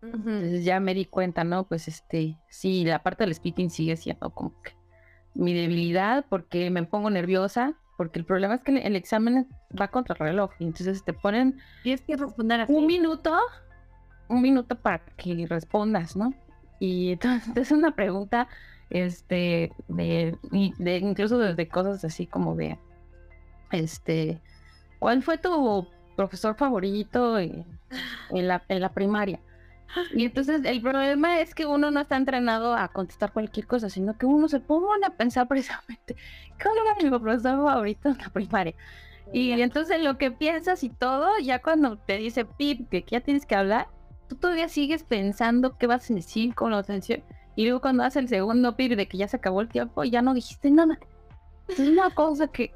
[0.02, 1.68] Entonces ya me di cuenta, ¿no?
[1.68, 4.78] Pues este, sí, la parte del speaking sigue siendo como que
[5.34, 10.14] mi debilidad porque me pongo nerviosa, porque el problema es que el examen va contra
[10.14, 13.38] el reloj, entonces te ponen Tienes que responder un minuto
[14.28, 16.34] un minuto para que respondas, ¿no?
[16.80, 18.48] Y entonces es una pregunta,
[18.90, 22.78] este, de, incluso desde cosas así como de,
[23.72, 24.42] este,
[25.00, 27.66] ¿cuál fue tu profesor favorito en,
[28.30, 29.40] la, en la primaria?
[30.14, 34.18] Y entonces el problema es que uno no está entrenado a contestar cualquier cosa, sino
[34.18, 36.16] que uno se pone a pensar precisamente,
[36.62, 38.76] ¿cuál era mi profesor favorito en la primaria?
[39.34, 43.46] Y entonces lo que piensas y todo, ya cuando te dice Pip que ya tienes
[43.46, 43.88] que hablar,
[44.28, 47.24] tú todavía sigues pensando qué vas a decir con la atención.
[47.56, 50.22] Y luego cuando hace el segundo pib de que ya se acabó el tiempo, ya
[50.22, 51.00] no dijiste nada.
[51.68, 52.74] Es una cosa que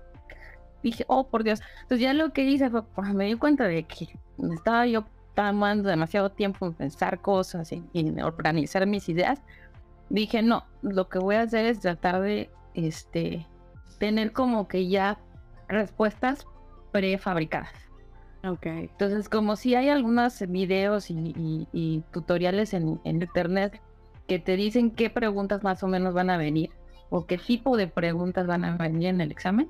[0.84, 1.62] dije, oh por Dios.
[1.82, 4.08] Entonces ya lo que hice fue, pues, me di cuenta de que
[4.54, 9.41] estaba yo tomando demasiado tiempo en pensar cosas y en organizar mis ideas.
[10.10, 13.45] Dije, no, lo que voy a hacer es tratar de este,
[14.00, 15.20] tener como que ya
[15.68, 16.47] respuestas
[16.91, 17.89] prefabricadas.
[18.44, 18.66] Ok.
[18.66, 23.82] Entonces, como si hay algunos videos y, tutoriales en, internet
[24.28, 26.70] que te dicen qué preguntas más o menos van a venir
[27.10, 29.70] o qué tipo de preguntas van a venir en el examen.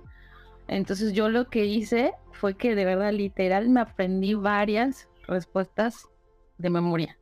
[0.67, 6.07] Entonces yo lo que hice fue que de verdad literal me aprendí varias respuestas
[6.57, 7.17] de memoria.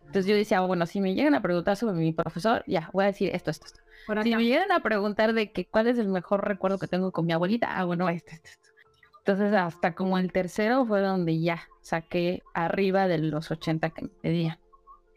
[0.00, 3.08] Entonces yo decía, bueno, si me llegan a preguntar sobre mi profesor, ya, voy a
[3.08, 3.80] decir esto, esto, esto.
[4.22, 7.26] Si me llegan a preguntar de que cuál es el mejor recuerdo que tengo con
[7.26, 8.75] mi abuelita, ah, bueno, este, este, esto.
[9.26, 14.08] Entonces hasta como el tercero fue donde ya saqué arriba de los 80 que me
[14.08, 14.58] pedían.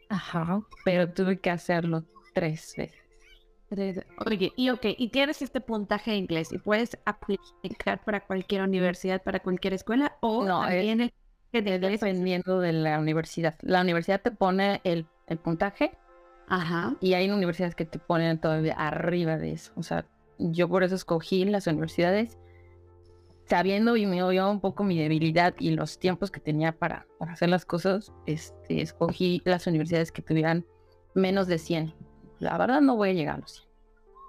[0.08, 0.62] Ajá.
[0.84, 2.02] Pero tuve que hacerlo
[2.34, 4.04] tres veces.
[4.26, 9.22] Oye, y ok, y tienes este puntaje de inglés y puedes aplicar para cualquier universidad,
[9.22, 11.12] para cualquier escuela o no, también es,
[11.52, 13.54] dependiendo de la universidad.
[13.60, 15.96] La universidad te pone el, el puntaje
[16.48, 16.96] Ajá.
[17.00, 19.70] y hay universidades que te ponen todavía arriba de eso.
[19.76, 20.04] O sea,
[20.40, 22.39] yo por eso escogí las universidades
[23.50, 27.48] sabiendo y me oyó un poco mi debilidad y los tiempos que tenía para, hacer
[27.48, 30.64] las cosas, este, escogí las universidades que tuvieran
[31.14, 31.92] menos de 100.
[32.38, 33.68] La verdad no voy a llegar a los 100.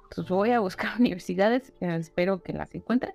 [0.10, 3.14] Entonces voy a buscar universidades, espero que las encuentre,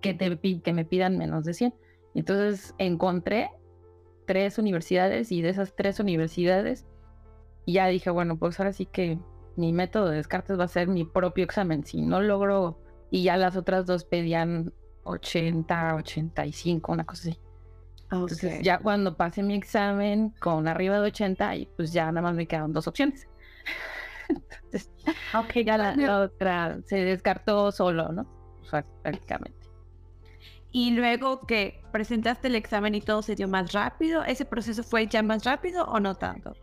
[0.00, 0.16] que,
[0.62, 1.74] que me pidan menos de 100.
[2.14, 3.50] Entonces encontré
[4.26, 6.86] tres universidades y de esas tres universidades
[7.66, 9.18] ya dije, bueno, pues ahora sí que
[9.56, 11.84] mi método de descartes va a ser mi propio examen.
[11.84, 12.78] Si no logro
[13.10, 14.72] y ya las otras dos pedían
[15.06, 17.38] 80, 85, una cosa así.
[18.10, 22.34] Entonces ya cuando pasé mi examen con arriba de 80, y pues ya nada más
[22.34, 23.26] me quedaron dos opciones.
[24.28, 24.90] Entonces,
[25.34, 28.22] ok, ya la, otra se descartó solo, ¿no?
[28.62, 29.56] O sea, prácticamente.
[30.72, 35.06] Y luego que presentaste el examen y todo se dio más rápido, ¿ese proceso fue
[35.06, 36.54] ya más rápido o no tanto?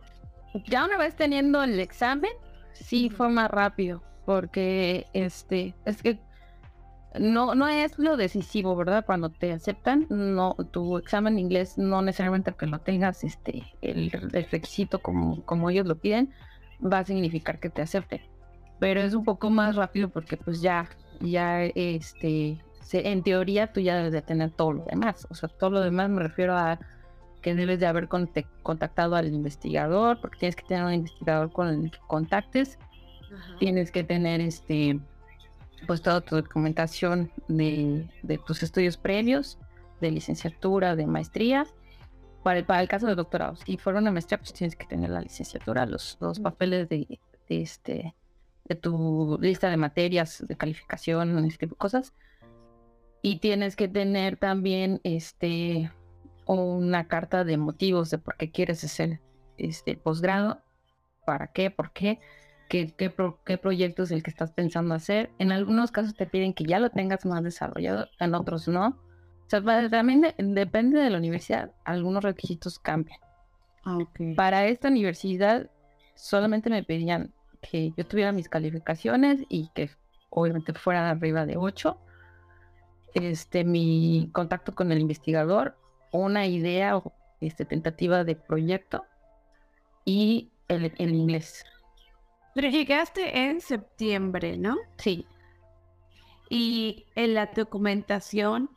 [0.66, 2.30] Ya una vez teniendo el examen,
[2.72, 6.20] sí fue más rápido, porque este, es que
[7.18, 9.04] no, no es lo decisivo, ¿verdad?
[9.06, 14.10] Cuando te aceptan, no, tu examen de inglés no necesariamente que lo tengas este, el,
[14.10, 16.32] requisito como, como ellos lo piden,
[16.84, 18.20] va a significar que te acepten.
[18.80, 20.88] Pero es un poco más rápido porque pues ya,
[21.20, 22.58] ya este,
[22.92, 25.26] en teoría tú ya debes de tener todo lo demás.
[25.30, 26.80] O sea, todo lo demás me refiero a
[27.42, 31.90] que debes de haber contactado al investigador, porque tienes que tener un investigador con el
[31.90, 32.78] que contactes.
[33.58, 34.98] Tienes que tener este
[35.86, 38.08] pues toda tu documentación de,
[38.46, 39.58] tus estudios previos,
[40.00, 41.66] de licenciatura, de maestría.
[42.42, 45.08] Para el, para el caso de doctorado, si fuera una maestría, pues tienes que tener
[45.08, 47.18] la licenciatura, los, los papeles de,
[47.48, 48.14] este,
[48.66, 52.12] de tu lista de materias, de calificación, ese tipo de cosas.
[53.22, 55.90] Y tienes que tener también este,
[56.46, 59.20] una carta de motivos de por qué quieres hacer
[59.56, 60.60] este posgrado,
[61.24, 62.20] para qué, por qué
[62.96, 63.12] qué,
[63.44, 65.30] qué, proyecto es el que estás pensando hacer.
[65.38, 68.88] En algunos casos te piden que ya lo tengas más desarrollado, en otros no.
[68.88, 71.70] O sea, también depende de la universidad.
[71.84, 73.20] Algunos requisitos cambian.
[73.84, 74.34] Ah, okay.
[74.34, 75.70] Para esta universidad
[76.16, 79.90] solamente me pedían que yo tuviera mis calificaciones y que
[80.30, 81.96] obviamente fueran arriba de 8.
[83.14, 85.76] Este, mi contacto con el investigador,
[86.10, 89.04] una idea o este, tentativa de proyecto
[90.04, 91.64] y el, el inglés.
[92.54, 94.76] Pero llegaste en septiembre, ¿no?
[94.96, 95.26] Sí.
[96.48, 98.70] Y en la documentación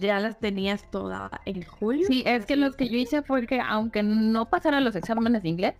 [0.00, 2.06] ya las tenías toda en julio.
[2.08, 5.48] Sí, es que lo que yo hice fue que aunque no pasara los exámenes de
[5.48, 5.74] inglés,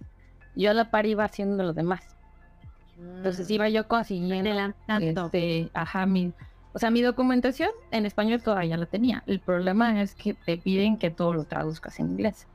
[0.55, 2.16] yo a la par iba haciendo los demás.
[2.97, 6.32] Entonces iba yo consiguiendo este, ajá, mi,
[6.72, 9.24] o sea, mi documentación en español todavía la tenía.
[9.26, 12.47] El problema es que te piden que todo lo traduzcas en inglés.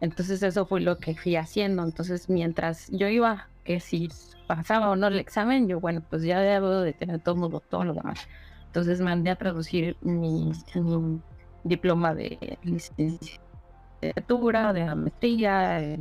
[0.00, 1.82] Entonces eso fue lo que fui haciendo.
[1.82, 4.08] Entonces mientras yo iba que si
[4.46, 7.94] pasaba o no el examen, yo, bueno, pues ya debo de tener todo, todo lo
[7.94, 8.28] demás.
[8.66, 10.52] Entonces mandé a traducir mi,
[11.64, 15.98] diploma de licenciatura, de maestría,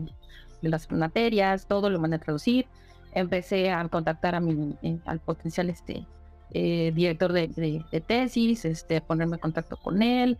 [0.61, 2.67] de las materias, todo lo mandé a traducir.
[3.13, 6.05] Empecé a contactar a mi, eh, al potencial este,
[6.51, 10.37] eh, director de, de, tesis, este, ponerme en contacto con él,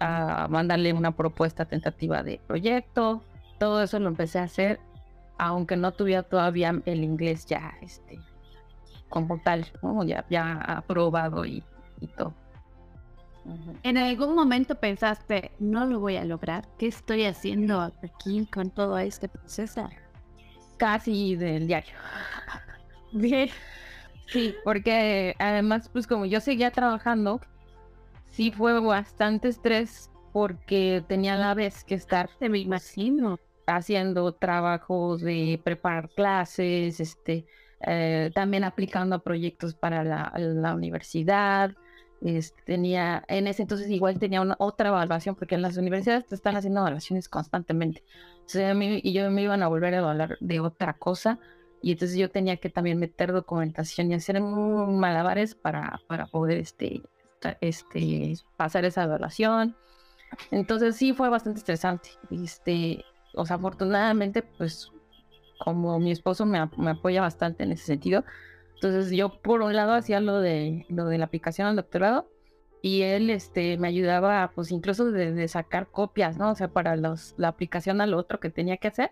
[0.00, 3.22] a mandarle una propuesta tentativa de proyecto.
[3.58, 4.78] Todo eso lo empecé a hacer
[5.38, 8.20] aunque no tuviera todavía el inglés ya este
[9.08, 9.66] como tal,
[10.06, 11.62] ya, ya aprobado y,
[12.16, 12.34] todo.
[13.82, 16.68] ¿En algún momento pensaste, no lo voy a lograr?
[16.78, 19.88] ¿Qué estoy haciendo aquí con todo este proceso?
[20.76, 21.94] Casi del diario.
[23.12, 23.48] Bien.
[24.26, 27.40] Sí, porque además, pues como yo seguía trabajando,
[28.30, 32.28] sí fue bastante estrés porque tenía a la vez que estar.
[32.38, 33.40] Te me imagino
[33.76, 37.46] haciendo trabajos de preparar clases, este,
[37.86, 41.72] eh, también aplicando a proyectos para la, universidad,
[42.20, 46.34] Este, tenía, en ese entonces igual tenía una otra evaluación, porque en las universidades te
[46.34, 48.02] están haciendo evaluaciones constantemente.
[48.40, 51.38] Entonces, a mí, y yo me iban a volver a evaluar de otra cosa,
[51.80, 57.02] y entonces yo tenía que también meter documentación y hacer malabares para, para poder este,
[57.60, 59.76] este, pasar esa evaluación.
[60.50, 62.10] Entonces sí fue bastante estresante.
[62.30, 63.04] Este,
[63.38, 64.92] o sea, afortunadamente, pues
[65.58, 68.24] como mi esposo me, me apoya bastante en ese sentido,
[68.74, 72.28] entonces yo por un lado hacía lo de lo de la aplicación al doctorado
[72.80, 76.50] y él este me ayudaba pues incluso de, sacar copias, ¿no?
[76.50, 79.10] O sea, para los, la aplicación al otro que tenía que hacer.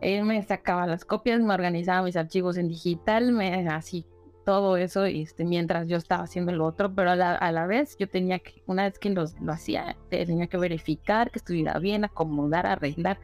[0.00, 4.06] Él me sacaba las copias, me organizaba mis archivos en digital, me así
[4.44, 7.96] todo eso este, mientras yo estaba haciendo lo otro, pero a la, a la vez
[7.98, 12.66] yo tenía que, una vez que lo hacía, tenía que verificar que estuviera bien, acomodar,
[12.66, 13.18] arreglar,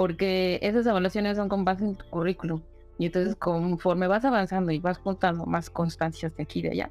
[0.00, 2.62] porque esas evaluaciones son con base en tu currículum.
[2.98, 6.90] Y entonces conforme vas avanzando y vas juntando más constancias de aquí y de allá,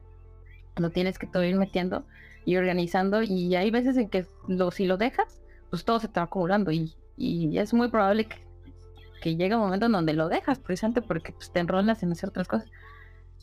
[0.76, 2.06] lo tienes que todo ir metiendo
[2.46, 3.24] y organizando.
[3.24, 5.42] Y hay veces en que lo, si lo dejas,
[5.72, 8.38] pues todo se va acumulando y, y es muy probable que,
[9.24, 12.30] que, llegue un momento en donde lo dejas, precisamente porque pues, te enrolas en hacer
[12.30, 12.70] otras cosas.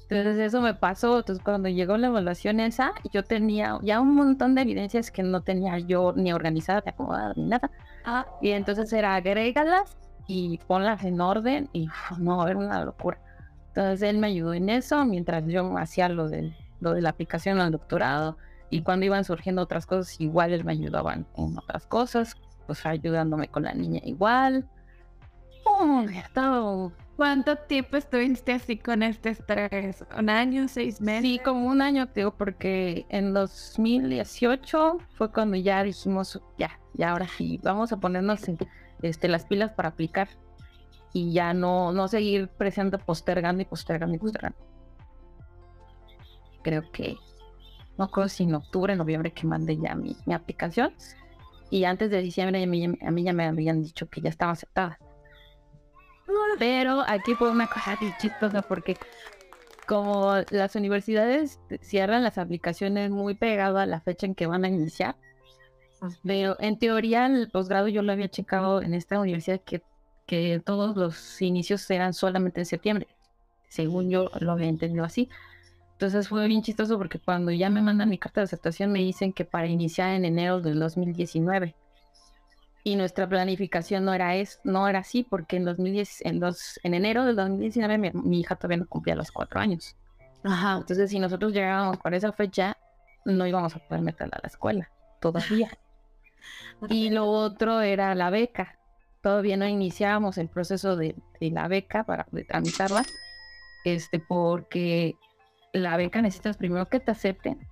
[0.09, 4.55] Entonces eso me pasó, entonces cuando llegó la evaluación esa, yo tenía ya un montón
[4.55, 7.71] de evidencias que no tenía yo ni organizada, ni acomodada, ni nada.
[8.05, 8.25] Ah.
[8.41, 9.97] Y entonces era agrégalas
[10.29, 11.89] y ponlas en orden y
[12.19, 13.19] no, era una locura.
[13.69, 17.61] Entonces él me ayudó en eso mientras yo hacía lo de, lo de la aplicación
[17.61, 18.37] al doctorado
[18.71, 21.27] y cuando iban surgiendo otras cosas igual él me ayudaba en
[21.59, 22.37] otras cosas,
[22.67, 24.69] pues ayudándome con la niña igual.
[27.17, 30.05] ¿Cuánto tiempo estuviste así con este estrés?
[30.19, 31.23] ¿Un año, seis meses?
[31.23, 37.27] Sí, como un año, digo, porque en 2018 fue cuando ya dijimos, ya, ya ahora
[37.27, 38.43] sí, vamos a ponernos
[39.01, 40.29] este, las pilas para aplicar
[41.15, 44.59] y ya no, no seguir presente postergando y postergando y postergando.
[46.63, 47.17] Creo que,
[47.97, 50.93] no acuerdo si en octubre, noviembre que mandé ya mi, mi aplicación
[51.71, 54.53] y antes de diciembre a mí, a mí ya me habían dicho que ya estaba
[54.53, 54.99] aceptada.
[56.59, 58.97] Pero aquí fue una cosa chistosa porque
[59.87, 64.69] como las universidades cierran las aplicaciones muy pegado a la fecha en que van a
[64.69, 65.17] iniciar,
[66.25, 69.83] pero en teoría, el posgrado yo lo había checado en esta universidad que,
[70.27, 73.07] que todos los inicios eran solamente en septiembre.
[73.69, 75.29] Según yo lo había entendido así.
[75.93, 79.33] Entonces fue bien chistoso porque cuando ya me mandan mi carta de aceptación me dicen
[79.33, 81.75] que para iniciar en enero del 2019.
[82.87, 86.95] Y nuestra planificación no era es, no era así porque en 2010, en, dos, en
[86.95, 89.97] enero del 2019 mi, mi, hija todavía no cumplía los cuatro años.
[90.45, 90.77] Ajá.
[90.77, 92.77] Entonces si nosotros llegábamos para esa fecha
[93.25, 94.89] no íbamos a poder meterla a la escuela
[95.21, 95.69] todavía.
[96.89, 98.79] Y lo otro era la beca.
[99.21, 103.05] Todavía no iniciábamos el proceso de, la beca para tramitarla,
[103.85, 105.17] este, porque
[105.73, 107.67] la beca necesitas primero que te acepten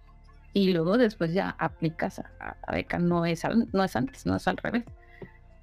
[0.53, 2.99] y luego después ya aplicas a, la beca.
[2.99, 4.83] No es, no es antes, no es al revés.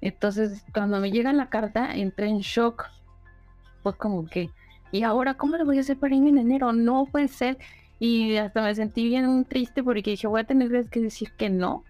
[0.02, 2.90] Entonces, cuando me llega la carta, entré en shock.
[3.82, 4.50] Pues como que,
[4.90, 6.74] ¿y ahora cómo le voy a hacer para irme en enero?
[6.74, 7.56] No puede ser.
[7.98, 11.84] Y hasta me sentí bien triste porque dije, voy a tener que decir que no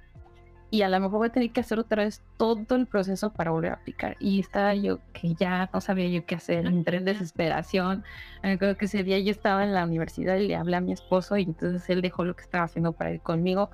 [0.72, 3.50] y a lo mejor voy a tener que hacer otra vez todo el proceso para
[3.50, 4.16] volver a aplicar.
[4.18, 8.04] Y estaba yo que ya no sabía yo qué hacer, entré en desesperación.
[8.40, 11.36] Creo que ese día yo estaba en la universidad y le hablé a mi esposo
[11.36, 13.68] y entonces él dejó lo que estaba haciendo para ir conmigo.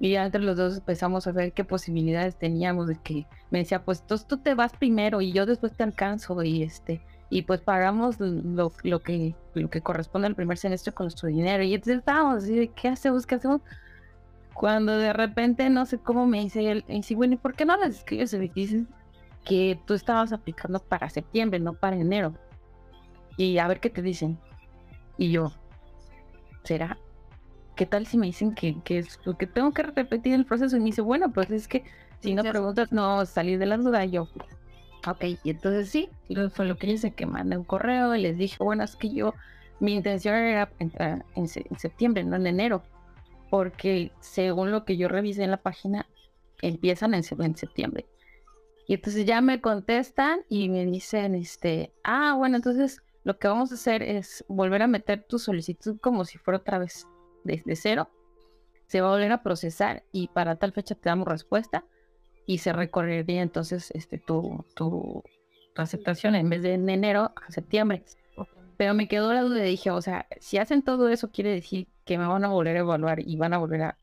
[0.00, 4.06] Y entre los dos empezamos a ver qué posibilidades teníamos de que me decía, pues
[4.06, 8.18] tú, tú te vas primero y yo después te alcanzo y este y pues pagamos
[8.20, 11.62] lo, lo que lo que corresponde al primer semestre con nuestro dinero.
[11.62, 13.26] Y entonces estábamos así, ¿qué hacemos?
[13.26, 13.60] ¿Qué hacemos?
[14.54, 17.76] Cuando de repente, no sé cómo me dice él, y bueno, ¿y por qué no
[17.76, 18.88] les escribes y dicen
[19.44, 22.34] que tú estabas aplicando para septiembre, no para enero?
[23.36, 24.38] Y a ver qué te dicen.
[25.16, 25.52] Y yo,
[26.64, 26.98] ¿será?
[27.78, 30.76] ¿Qué tal si me dicen que, que es porque tengo que repetir el proceso?
[30.76, 31.84] Y me dice, bueno, pues es que
[32.20, 34.04] si no preguntas, no salir de la duda.
[34.04, 34.28] Y yo,
[35.06, 36.10] ok, y entonces sí,
[36.52, 39.32] fue lo que hice, que mandé un correo y les dije, bueno, es que yo,
[39.80, 42.82] mi intención era entrar en septiembre, no en enero
[43.50, 46.06] porque según lo que yo revisé en la página,
[46.60, 48.06] empiezan en, septiembre.
[48.86, 53.70] Y entonces ya me contestan y me dicen, este, ah, bueno, entonces lo que vamos
[53.70, 57.06] a hacer es volver a meter tu solicitud como si fuera otra vez
[57.48, 58.10] desde cero.
[58.86, 61.84] Se va a volver a procesar y para tal fecha te damos respuesta
[62.46, 65.22] y se recorrería entonces este, tu, tu,
[65.74, 68.04] tu aceptación en vez de en enero a septiembre.
[68.76, 71.88] Pero me quedó la duda y dije, o sea, si hacen todo eso, quiere decir
[72.04, 73.98] que me van a volver a evaluar y van a volver a,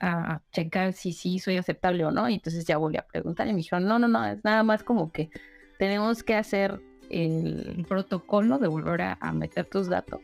[0.00, 2.28] a, checar si sí soy aceptable o no.
[2.28, 4.84] Y entonces ya volví a preguntar y me dijeron, no, no, no, es nada más
[4.84, 5.30] como que
[5.78, 6.80] tenemos que hacer
[7.10, 10.20] el protocolo de volver a, meter tus datos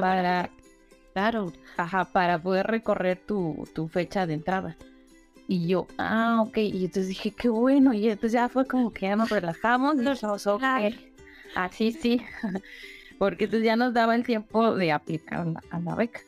[0.00, 0.50] para,
[1.18, 1.52] Claro.
[1.76, 4.76] Ajá, para poder recorrer tu, tu fecha de entrada.
[5.48, 6.58] Y yo, ah, ok.
[6.58, 7.92] Y entonces dije, qué bueno.
[7.92, 9.96] Y entonces ya fue como que ya nos relajamos.
[9.96, 10.62] Y dijimos, ok.
[11.56, 12.22] Así sí.
[13.18, 16.20] Porque entonces ya nos daba el tiempo de aplicar a la beca.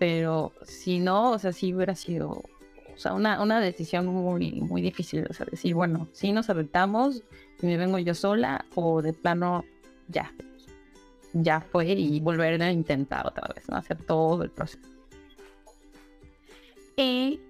[0.00, 4.82] Pero si no, o sea, sí hubiera sido, o sea, una, una decisión muy, muy
[4.82, 5.28] difícil.
[5.30, 7.22] O sea, decir, bueno, si nos aventamos
[7.62, 9.64] me vengo yo sola o de plano
[10.08, 10.32] ya,
[11.32, 13.76] ya fue y volver a intentar otra vez, ¿no?
[13.76, 14.88] Hacer todo el proceso.
[16.96, 17.40] ¿Y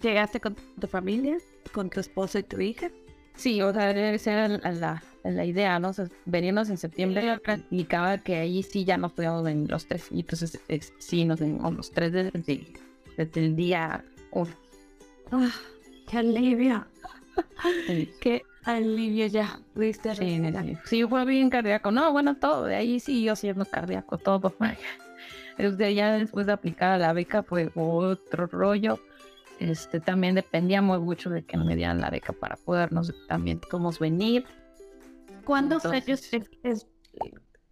[0.00, 1.38] llegaste con tu familia,
[1.72, 2.90] con tu esposo y tu hija?
[3.36, 5.90] Sí, o sea, esa era la, la idea, ¿no?
[5.90, 7.40] O sea, venirnos en septiembre
[7.70, 10.08] indicaba que ahí sí ya nos podíamos venir los tres.
[10.10, 10.60] Y entonces
[10.98, 12.66] sí nos venimos los tres desde,
[13.16, 14.50] desde el día uno.
[15.30, 15.52] Ah,
[16.08, 16.86] ¡Qué alivio!
[18.20, 18.42] ¡Qué
[18.76, 19.60] alivio ya!
[19.74, 20.14] ¿Viste?
[20.14, 20.42] Sí,
[20.84, 21.90] sí, fue bien cardíaco.
[21.90, 22.64] No, bueno, todo.
[22.64, 24.54] De ahí sí yo siendo cardíaco, todo.
[25.58, 29.00] Desde ya después de aplicar la beca fue otro rollo.
[29.58, 33.90] Este, también dependía muy mucho de que me dieran la beca para podernos también cómo
[33.98, 34.46] venir.
[35.44, 36.30] ¿Cuántos años
[36.62, 36.86] es,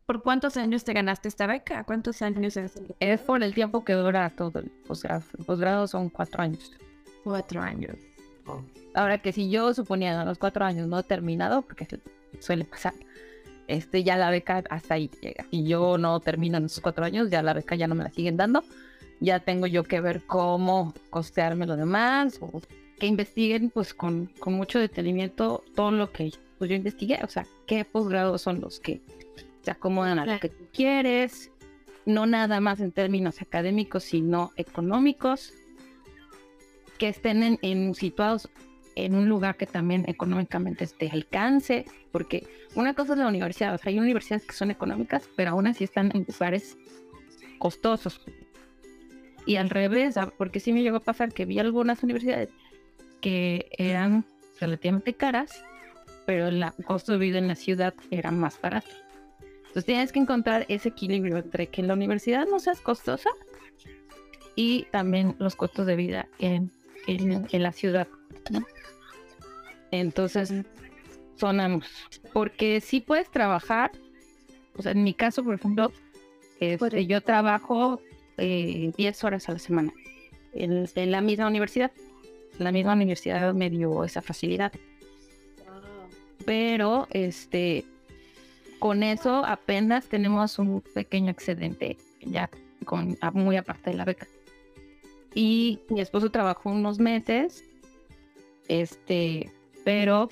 [0.05, 1.85] por cuántos años te ganaste esta beca?
[1.85, 2.81] ¿Cuántos años es?
[2.99, 5.23] Es por el tiempo que dura todo el posgrado.
[5.39, 6.73] El posgrado son cuatro años.
[7.23, 7.97] Cuatro años.
[8.95, 11.87] Ahora que si yo suponía a los cuatro años no he terminado, porque
[12.41, 12.95] suele pasar,
[13.69, 15.47] este ya la beca hasta ahí llega.
[15.51, 18.11] Y yo no termino en esos cuatro años, ya la beca ya no me la
[18.11, 18.65] siguen dando.
[19.21, 22.61] Ya tengo yo que ver cómo costearme lo demás o
[22.99, 27.47] que investiguen pues con, con mucho detenimiento todo lo que pues yo investigué, o sea,
[27.67, 29.03] qué posgrados son los que
[29.63, 31.51] se acomodan a lo que tú quieres,
[32.07, 35.53] no nada más en términos académicos, sino económicos,
[36.99, 38.49] que estén en, situados
[38.95, 43.99] en un lugar que también económicamente esté alcance, porque una cosa es la universidad, hay
[43.99, 46.77] universidades que son económicas, pero aún así están en lugares
[47.59, 48.21] costosos.
[49.45, 52.51] Y al revés, porque sí me llegó a pasar que vi algunas universidades
[53.21, 54.25] que eran
[54.61, 55.63] relativamente caras
[56.27, 58.91] pero el costo de vida en la ciudad era más barato.
[59.59, 63.31] Entonces tienes que encontrar ese equilibrio entre que la universidad no sea costosa
[64.57, 66.71] y también los costos de vida en,
[67.07, 68.09] en, la ciudad.
[69.91, 70.53] Entonces,
[71.37, 71.89] son ambos.
[72.33, 73.93] Porque si puedes trabajar,
[74.77, 75.93] o sea, en mi caso, por ejemplo,
[76.61, 78.01] este, yo trabajo
[78.39, 79.93] 10 eh, horas a la semana
[80.53, 81.93] en, en la misma universidad.
[82.59, 84.73] La misma universidad me dio esa facilidad
[86.47, 87.85] pero este
[88.79, 92.49] con eso apenas tenemos un pequeño excedente ya
[92.85, 94.27] con muy aparte de la beca.
[95.37, 97.63] Y mi esposo trabajó unos meses,
[98.69, 99.53] este,
[99.85, 100.31] pero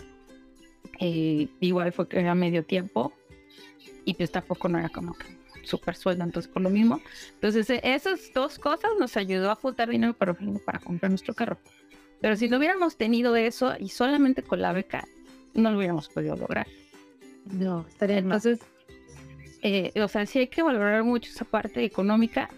[0.98, 3.12] eh, igual fue que era medio tiempo
[4.06, 5.26] y pues tampoco no era como que
[5.62, 7.02] súper sueldo, entonces por lo mismo.
[7.34, 10.34] Entonces e, esas dos cosas nos ayudó a juntar dinero para,
[10.64, 11.58] para comprar nuestro carro.
[12.22, 15.06] Pero si no hubiéramos tenido eso y solamente con la beca,
[15.52, 16.66] no lo hubiéramos podido lograr.
[17.52, 18.58] No, estaría Entonces,
[19.60, 22.48] eh, o sea, sí hay que valorar mucho esa parte económica,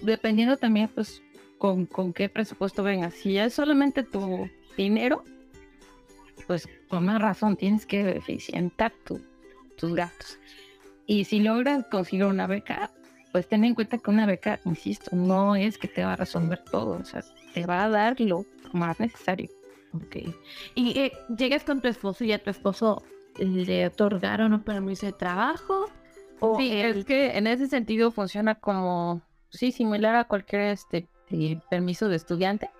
[0.00, 1.22] dependiendo también, pues,
[1.60, 3.12] con, con qué presupuesto vengas.
[3.12, 4.48] Si ya es solamente tu
[4.78, 5.22] dinero,
[6.46, 9.20] pues con más razón tienes que eficientar tu,
[9.76, 10.38] tus gastos.
[11.06, 12.90] Y si logras conseguir una beca,
[13.30, 16.64] pues ten en cuenta que una beca, insisto, no es que te va a resolver
[16.64, 19.50] todo, o sea, te va a dar lo más necesario.
[19.92, 20.16] Ok.
[20.74, 23.04] Y eh, llegas con tu esposo y a tu esposo
[23.38, 25.90] le otorgaron un permiso de trabajo.
[26.38, 29.20] ¿O sí, es que en ese sentido funciona como,
[29.50, 32.70] sí, similar a cualquier este eh, permiso de estudiante.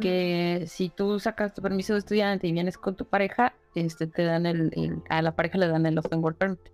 [0.00, 4.24] Que si tú sacas tu permiso de estudiante y vienes con tu pareja, este te
[4.24, 4.72] dan el,
[5.10, 6.70] a la pareja le dan el open work permit.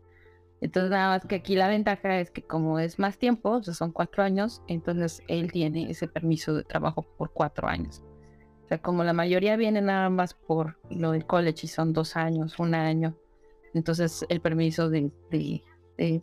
[0.60, 3.74] Entonces nada más que aquí la ventaja es que como es más tiempo, o sea,
[3.74, 8.04] son cuatro años, entonces él tiene ese permiso de trabajo por cuatro años
[8.70, 12.58] sea, como la mayoría viene nada más por lo del college y son dos años,
[12.58, 13.16] un año,
[13.74, 15.10] entonces el permiso de,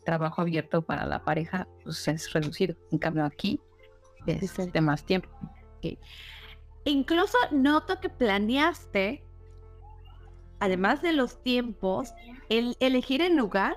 [0.04, 2.76] trabajo abierto para la pareja pues, es reducido.
[2.92, 3.60] En cambio aquí
[4.28, 5.30] es de más tiempo.
[6.86, 9.24] Incluso noto que planeaste,
[10.60, 12.14] además de los tiempos,
[12.50, 13.76] el elegir el lugar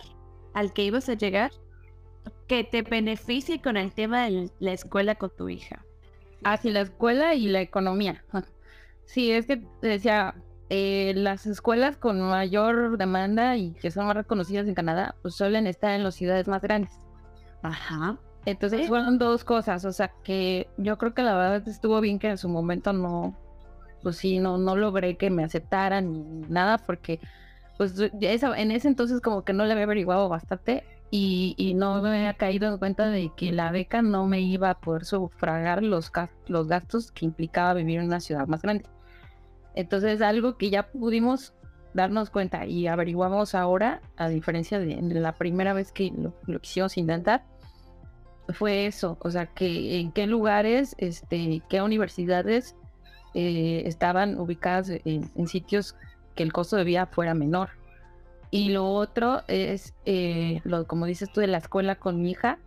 [0.54, 1.50] al que ibas a llegar
[2.46, 5.84] que te beneficie con el tema de la escuela con tu hija.
[6.44, 8.24] Hacia ah, la escuela y la economía.
[9.04, 10.34] Sí, es que decía,
[10.68, 15.66] eh, las escuelas con mayor demanda y que son más reconocidas en Canadá, pues suelen
[15.66, 16.92] estar en las ciudades más grandes.
[17.62, 18.18] Ajá.
[18.46, 22.28] Entonces fueron dos cosas, o sea que yo creo que la verdad estuvo bien que
[22.28, 23.36] en su momento no,
[24.02, 27.20] pues sí, no, no logré que me aceptaran ni nada porque
[27.76, 32.34] pues en ese entonces como que no le había averiguado bastante y, no me había
[32.34, 36.12] caído en cuenta de que la beca no me iba a poder sufragar los,
[36.46, 38.84] los gastos que implicaba vivir en una ciudad más grande.
[39.74, 41.52] Entonces, algo que ya pudimos
[41.94, 46.96] darnos cuenta y averiguamos ahora, a diferencia de, la primera vez que lo, lo, quisimos
[46.96, 47.44] intentar,
[48.52, 52.74] fue eso, o sea, que en qué lugares, este, qué universidades
[53.34, 55.94] eh, estaban ubicadas en, sitios
[56.34, 57.70] que el costo de vida fuera menor.
[58.50, 62.58] Y lo otro es, eh, lo, como dices tú, de la escuela con mi hija,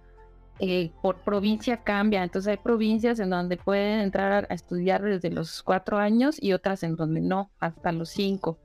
[0.59, 2.23] eh, por provincia cambia.
[2.23, 6.83] Entonces hay provincias en donde pueden entrar a estudiar desde los cuatro años y otras
[6.83, 8.57] en donde no, hasta los cinco.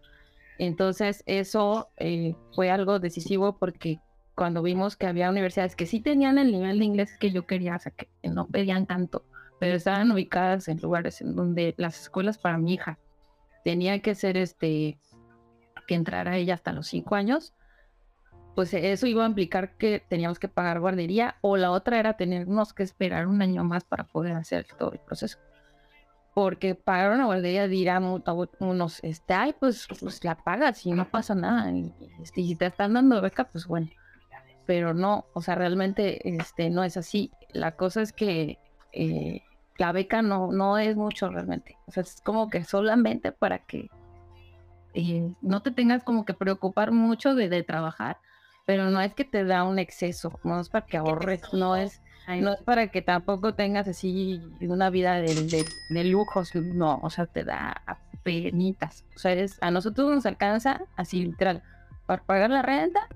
[0.58, 1.88] Entonces eso
[2.54, 4.00] fue algo decisivo porque
[4.38, 7.74] cuando vimos que había universidades que sí tenían el nivel de inglés que yo quería,
[7.74, 9.24] o sea, que no pedían tanto,
[9.58, 13.00] pero estaban ubicadas en lugares en donde las escuelas para mi hija
[13.64, 14.96] tenía que ser este
[15.88, 17.52] que entrara ella hasta los cinco años,
[18.54, 22.72] pues eso iba a implicar que teníamos que pagar guardería o la otra era tenernos
[22.72, 25.38] que esperar un año más para poder hacer todo el proceso.
[26.32, 31.34] Porque pagar una guardería dirá unos, este, ay, pues, pues la pagas y no pasa
[31.34, 31.72] nada.
[31.72, 31.92] Y,
[32.22, 33.88] si te están dando beca, pues bueno.
[34.68, 37.30] Pero no, o sea, realmente este, no es así.
[37.54, 38.58] La cosa es que
[38.92, 39.40] eh,
[39.78, 41.78] la beca no, no es mucho realmente.
[41.86, 43.88] O sea, es como que solamente para que
[44.92, 48.18] eh, no te tengas como que preocupar mucho de, trabajar,
[48.66, 52.02] pero no es que te da un exceso, no es para que ahorres, no es,
[52.26, 57.24] no es para que tampoco tengas así una vida de, de, lujos, no, o sea,
[57.24, 57.80] te da
[58.22, 59.06] penitas.
[59.16, 61.62] O sea, es, a nosotros nos alcanza así literal
[62.04, 63.08] para pagar la renta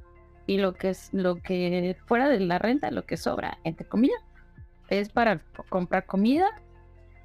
[0.47, 4.21] y lo que es lo que fuera de la renta, lo que sobra, entre comillas,
[4.89, 6.47] es para comprar comida,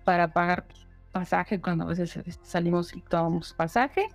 [0.04, 0.66] para pagar
[1.12, 4.08] pasaje cuando a veces este, salimos y tomamos pasaje,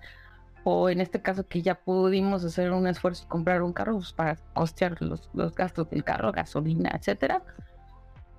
[0.63, 4.13] o en este caso que ya pudimos hacer un esfuerzo y comprar un carro pues,
[4.13, 7.41] para costear los, los, gastos del carro, gasolina, etcétera.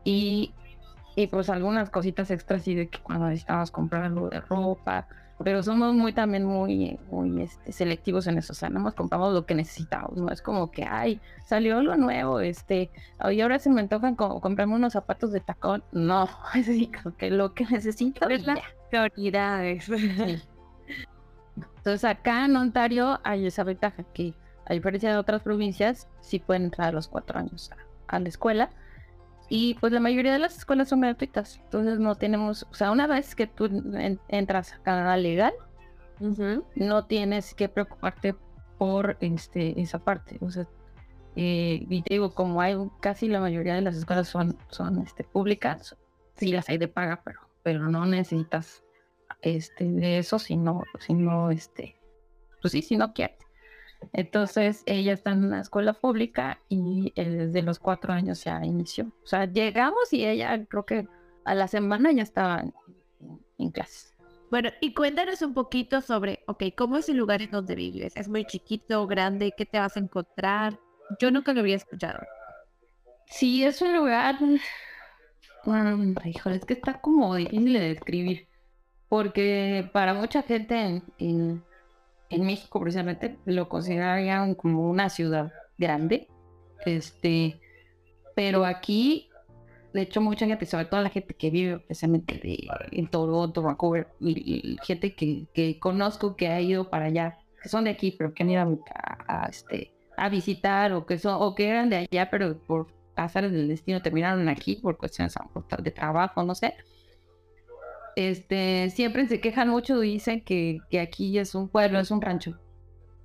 [0.05, 0.55] Y,
[1.17, 5.07] y pues algunas cositas extras y de que cuando necesitamos comprar algo de ropa,
[5.43, 9.35] pero somos muy también muy, muy este, selectivos en eso, o sea, nada más compramos
[9.35, 12.91] lo que necesitamos, no es como que, ay, salió algo nuevo, este,
[13.31, 17.31] y ahora se me antojan como comprarme unos zapatos de tacón, no, es decir, que
[17.31, 19.89] lo que necesito es la prioridades.
[21.77, 24.35] Entonces acá en Ontario hay esa ventaja que
[24.67, 27.71] a diferencia de otras provincias, sí pueden entrar a los cuatro años
[28.09, 28.71] a la escuela,
[29.49, 31.61] y pues la mayoría de las escuelas son gratuitas.
[31.65, 33.69] Entonces no tenemos, o sea, una vez que tú
[34.29, 35.53] entras a Canadá legal,
[36.75, 38.35] no tienes que preocuparte
[38.79, 40.39] por este, esa parte.
[40.41, 40.67] O sea,
[41.37, 45.25] eh, y te digo, como hay casi la mayoría de las escuelas son, son este,
[45.25, 45.97] públicas,
[46.37, 48.83] sí las hay de paga, pero, pero no necesitas
[49.43, 51.97] este, de eso, sino, sino este,
[52.63, 53.44] pues sí, si no quieres.
[54.13, 59.07] Entonces ella está en una escuela pública y eh, desde los cuatro años ya inició.
[59.23, 61.09] O sea, llegamos y ella creo que
[61.45, 62.65] a la semana ya estaba
[63.59, 64.15] en, clases.
[64.51, 68.17] Bueno, y cuéntanos un poquito sobre, ok, ¿cómo es el lugar en donde vives?
[68.17, 69.53] ¿Es muy chiquito, grande?
[69.57, 70.79] ¿Qué te vas a encontrar?
[71.19, 72.21] Yo nunca lo había escuchado.
[73.27, 74.39] Sí, es un lugar,
[75.65, 78.49] bueno, híjole, es que está como difícil de describir,
[79.09, 81.65] porque para mucha gente en en
[82.31, 86.29] México precisamente lo considerarían como una ciudad grande,
[86.85, 87.61] este,
[88.35, 89.29] pero aquí,
[89.93, 94.09] de hecho, mucha gente, sobre todo la gente que vive precisamente en Toronto, Vancouver,
[94.83, 98.43] gente que, que, conozco que ha ido para allá, que son de aquí, pero que
[98.43, 98.85] han ido
[99.29, 103.49] a, este, a visitar o que son, o que eran de allá, pero por pasar
[103.49, 105.35] del destino terminaron aquí por cuestiones
[105.79, 106.75] de trabajo, no sé
[108.17, 112.21] este, siempre se quejan mucho y dicen que, que aquí es un pueblo, es un
[112.21, 112.59] rancho.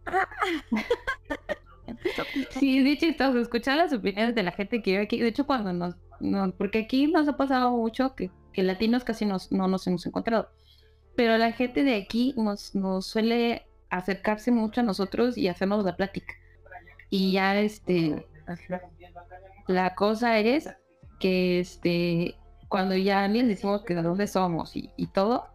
[2.51, 5.19] sí, es chistoso, escuchar las opiniones de la gente que vive aquí.
[5.19, 5.95] De hecho, cuando nos,
[6.57, 10.49] porque aquí nos ha pasado mucho que, que latinos casi nos, no nos hemos encontrado.
[11.15, 15.95] Pero la gente de aquí nos, nos suele acercarse mucho a nosotros y hacernos la
[15.95, 16.33] plática.
[17.09, 18.27] Y ya este
[19.67, 20.69] la cosa es
[21.19, 22.35] que este
[22.69, 25.47] cuando ya les decimos que de dónde somos y, todo,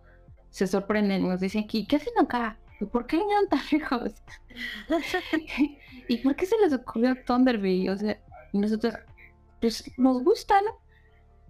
[0.50, 2.58] se sorprenden, nos dicen, ¿qué, qué hacen acá?
[2.90, 4.12] ¿Por qué vinieron tan lejos?
[6.08, 7.94] ¿Y por qué se les ocurrió Thunderbird?
[7.94, 8.18] O sea,
[8.52, 8.94] nosotros,
[9.60, 10.76] pues nos gusta, ¿no?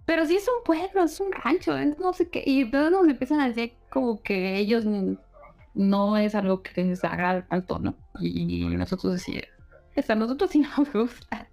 [0.05, 2.43] Pero sí es un pueblo, es un rancho, no sé qué.
[2.45, 4.85] Y todos nos empiezan a decir como que ellos
[5.73, 7.95] no es algo que les haga tanto, ¿no?
[8.19, 9.45] Y nosotros decimos,
[10.07, 11.49] a nosotros sí nos gusta.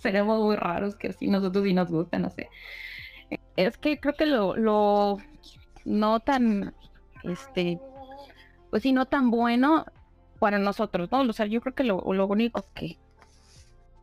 [0.00, 2.48] Seremos muy raros que sí, nosotros sí nos gusta, no sé
[3.56, 5.18] es que creo que lo, lo
[5.84, 6.74] no tan,
[7.24, 7.80] este,
[8.70, 9.84] pues sí, no tan bueno
[10.38, 11.20] para nosotros, ¿no?
[11.20, 12.98] O sea, yo creo que lo, único que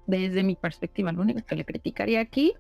[0.07, 2.53] desde mi perspectiva, lo único que le criticaría aquí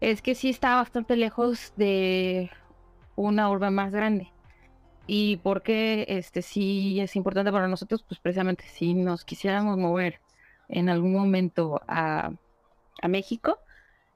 [0.00, 2.50] es que sí está bastante lejos de
[3.16, 4.32] una urbe más grande.
[5.06, 10.20] Y porque este sí es importante para nosotros, pues precisamente si nos quisiéramos mover
[10.68, 12.32] en algún momento a,
[13.00, 13.58] a México,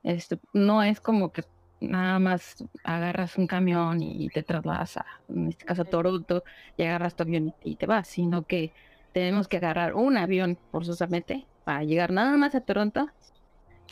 [0.02, 1.44] este, no es como que
[1.80, 6.44] nada más agarras un camión y te trasladas a, en este caso a Toronto,
[6.76, 8.72] y agarras tu avión y te vas, sino que
[9.12, 13.08] tenemos que agarrar un avión forzosamente para llegar nada más a Toronto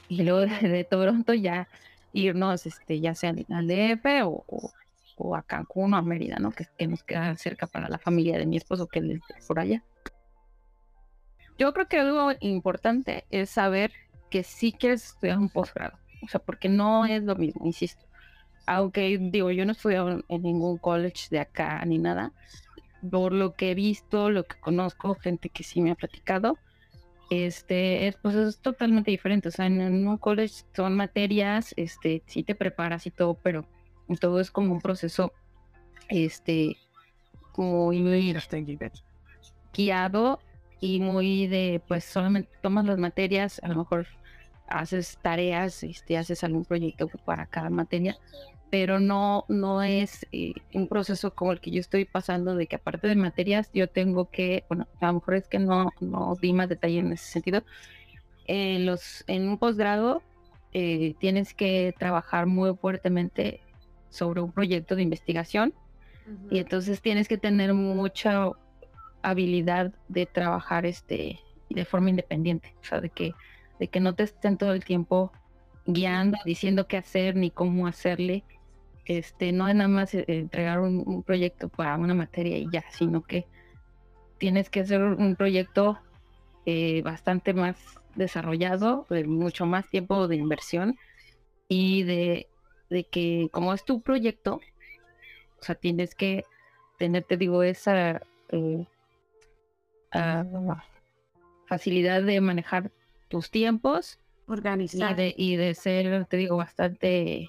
[0.08, 1.68] y luego de, Toronto ya
[2.12, 4.44] irnos este ya sea al DF o,
[5.16, 6.50] o, a Cancún o a Mérida, ¿no?
[6.50, 9.84] Que, que, nos queda cerca para la familia de mi esposo que es por allá.
[11.58, 13.92] Yo creo que algo importante es saber
[14.30, 18.06] que si quieres estudiar un posgrado, o sea, porque no es lo mismo, insisto.
[18.66, 19.98] Aunque digo, yo no estudié
[20.28, 22.32] en ningún college de acá ni nada,
[23.10, 26.58] por lo que he visto, lo que conozco, gente que sí me ha platicado,
[27.30, 29.48] este, es, pues es totalmente diferente.
[29.48, 33.66] O sea, en, un college son materias, este, sí te preparas y todo, pero
[34.20, 35.32] todo es como un proceso,
[36.08, 36.76] este,
[37.56, 38.34] muy
[39.72, 40.40] guiado
[40.80, 44.06] y muy de, pues solamente tomas las materias, a lo mejor
[44.70, 48.16] haces tareas, este, haces algún proyecto para cada materia,
[48.70, 52.76] pero no, no es eh, un proceso como el que yo estoy pasando, de que
[52.76, 56.52] aparte de materias, yo tengo que, bueno, a lo mejor es que no, no di
[56.52, 57.62] más detalle en ese sentido.
[58.46, 60.22] En, los, en un posgrado
[60.72, 63.60] eh, tienes que trabajar muy fuertemente
[64.08, 65.74] sobre un proyecto de investigación
[66.48, 68.50] y entonces tienes que tener mucha
[69.22, 73.32] habilidad de trabajar este de forma independiente, o sea, de que,
[73.80, 75.32] de que no te estén todo el tiempo
[75.86, 78.44] guiando, diciendo qué hacer ni cómo hacerle,
[79.06, 83.22] este, no es nada más eh, entregar un, proyecto para una materia y ya, sino
[83.22, 83.46] que
[84.38, 85.98] tienes que hacer un proyecto
[86.66, 87.76] eh, bastante más
[88.14, 90.98] desarrollado, de mucho más tiempo de inversión
[91.66, 92.48] y de,
[93.10, 94.60] que como es tu proyecto,
[95.58, 96.44] o sea, tienes que
[96.98, 98.20] tener, te digo, esa
[98.50, 98.84] eh,
[100.12, 100.84] ah,
[101.66, 102.90] facilidad de manejar
[103.30, 104.18] tus tiempos.
[104.46, 105.12] Organizar.
[105.12, 107.48] Y de, y de ser, te digo, bastante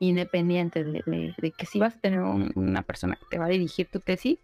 [0.00, 4.00] independiente de, que sí vas a tener una persona que te va a dirigir tu
[4.00, 4.38] tesis,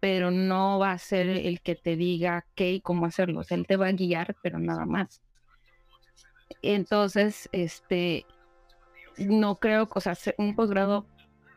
[0.00, 3.40] pero no va a ser el que te diga qué y cómo hacerlo.
[3.40, 5.22] O sea, él te va a guiar, pero nada más.
[6.62, 8.26] Entonces, este,
[9.18, 11.06] no creo, o sea, un posgrado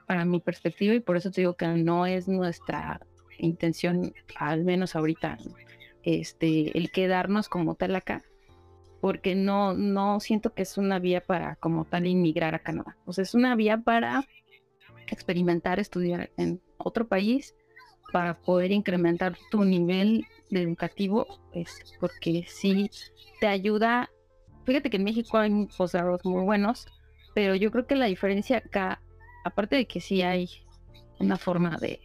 [0.07, 3.01] para mi perspectiva, y por eso te digo que no es nuestra
[3.37, 5.37] intención, al menos ahorita,
[6.03, 8.23] este, el quedarnos como tal acá,
[8.99, 12.97] porque no, no siento que es una vía para como tal inmigrar a Canadá.
[13.05, 14.25] O sea, es una vía para
[15.07, 17.55] experimentar, estudiar en otro país,
[18.11, 22.89] para poder incrementar tu nivel de educativo, pues, porque sí
[23.39, 24.09] te ayuda.
[24.65, 26.85] Fíjate que en México hay posgrados muy buenos,
[27.33, 29.01] pero yo creo que la diferencia acá,
[29.45, 30.49] aparte de que sí hay
[31.19, 31.99] una forma de,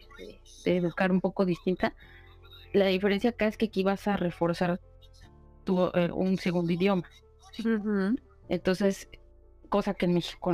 [0.65, 1.95] de educar un poco distinta,
[2.77, 4.81] la diferencia acá es que aquí vas a reforzar
[5.67, 7.09] eh, un segundo idioma.
[8.49, 9.09] Entonces,
[9.69, 10.53] cosa que en México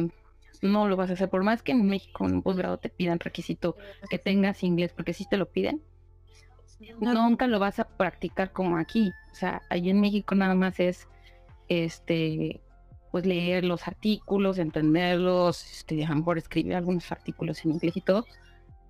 [0.62, 3.18] no lo vas a hacer, por más que en México en un posgrado te pidan
[3.18, 3.76] requisito
[4.08, 5.82] que tengas inglés, porque si te lo piden,
[7.00, 9.10] nunca lo vas a practicar como aquí.
[9.32, 11.08] O sea, allí en México nada más es
[11.68, 12.60] este
[13.10, 18.00] pues leer los artículos, entenderlos, este, a lo mejor escribir algunos artículos en inglés y
[18.00, 18.24] todo,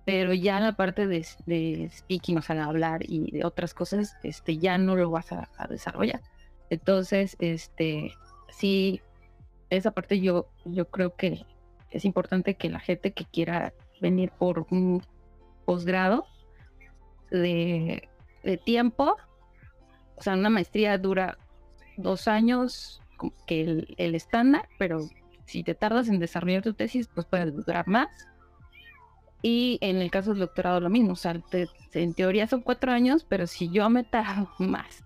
[0.05, 4.77] pero ya la parte de, speaking, o sea, hablar y de otras cosas, este, ya
[4.77, 6.21] no lo vas a, desarrollar.
[6.69, 8.13] Entonces, este,
[8.49, 9.01] sí,
[9.69, 11.45] esa parte yo, yo creo que
[11.91, 15.03] es importante que la gente que quiera venir por un
[15.65, 16.25] posgrado
[17.31, 18.09] de,
[18.43, 19.15] de tiempo,
[20.17, 21.37] o sea, una maestría dura
[21.95, 23.01] dos años,
[23.47, 24.99] que el, el estándar, pero
[25.45, 28.09] si te tardas en desarrollar tu tesis, pues puede durar más
[29.45, 31.39] y en el caso del doctorado lo mismo, o sea,
[31.93, 35.03] en teoría son cuatro años, pero si yo me tardo más,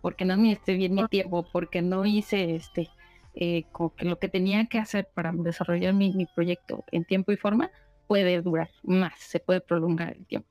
[0.00, 2.88] porque no administré bien mi tiempo, porque no hice este,
[3.34, 7.30] eh, como que lo que tenía que hacer para desarrollar mi, mi, proyecto en tiempo
[7.30, 7.70] y forma,
[8.06, 10.48] puede durar más, se puede prolongar el tiempo.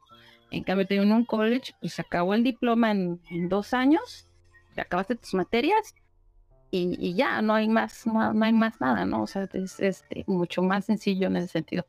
[0.52, 3.20] En cambio, en un college, pues acabó el diploma en,
[3.50, 4.28] dos años,
[4.78, 5.96] acabaste tus materias
[6.70, 9.24] y, y, ya, no hay más, no, no, hay más nada, ¿no?
[9.24, 11.88] O sea, es este, mucho más sencillo en ese sentido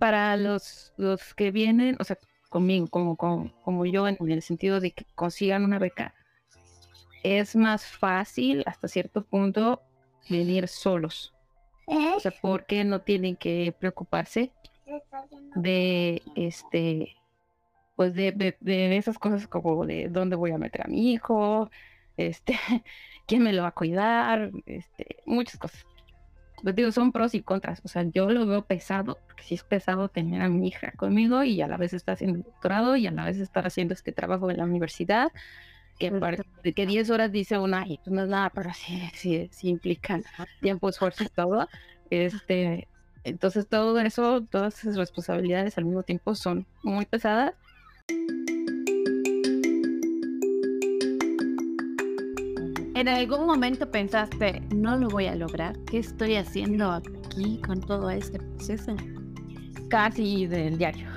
[0.00, 2.18] para los, los que vienen, o sea,
[2.48, 6.14] conmigo, como, como, como yo, en, el sentido de que consigan una beca,
[7.22, 9.82] es más fácil hasta cierto punto
[10.30, 11.34] venir solos.
[11.86, 14.52] O sea, porque no tienen que preocuparse
[15.54, 17.16] de este
[17.96, 21.70] pues de, de, esas cosas como de dónde voy a meter a mi hijo,
[22.16, 22.58] este,
[23.26, 25.84] quién me lo va a cuidar, este, muchas cosas.
[26.62, 27.80] Pues digo, son pros y contras.
[27.84, 31.42] O sea, yo lo veo pesado, porque sí es pesado tener a mi hija conmigo
[31.42, 34.50] y a la vez está haciendo doctorado y a la vez estar haciendo este trabajo
[34.50, 35.32] en la universidad,
[35.98, 36.10] que,
[36.74, 40.24] que 10 horas dice una, y pues no es nada, pero sí, sí, sí implican
[40.60, 41.68] tiempo, esfuerzo y todo.
[42.10, 42.88] Este,
[43.24, 47.54] entonces todo eso, todas esas responsabilidades al mismo tiempo son muy pesadas.
[53.00, 55.74] ¿En algún momento pensaste, no lo voy a lograr?
[55.86, 58.94] ¿Qué estoy haciendo aquí con todo este proceso?
[59.88, 61.08] Casi del diario.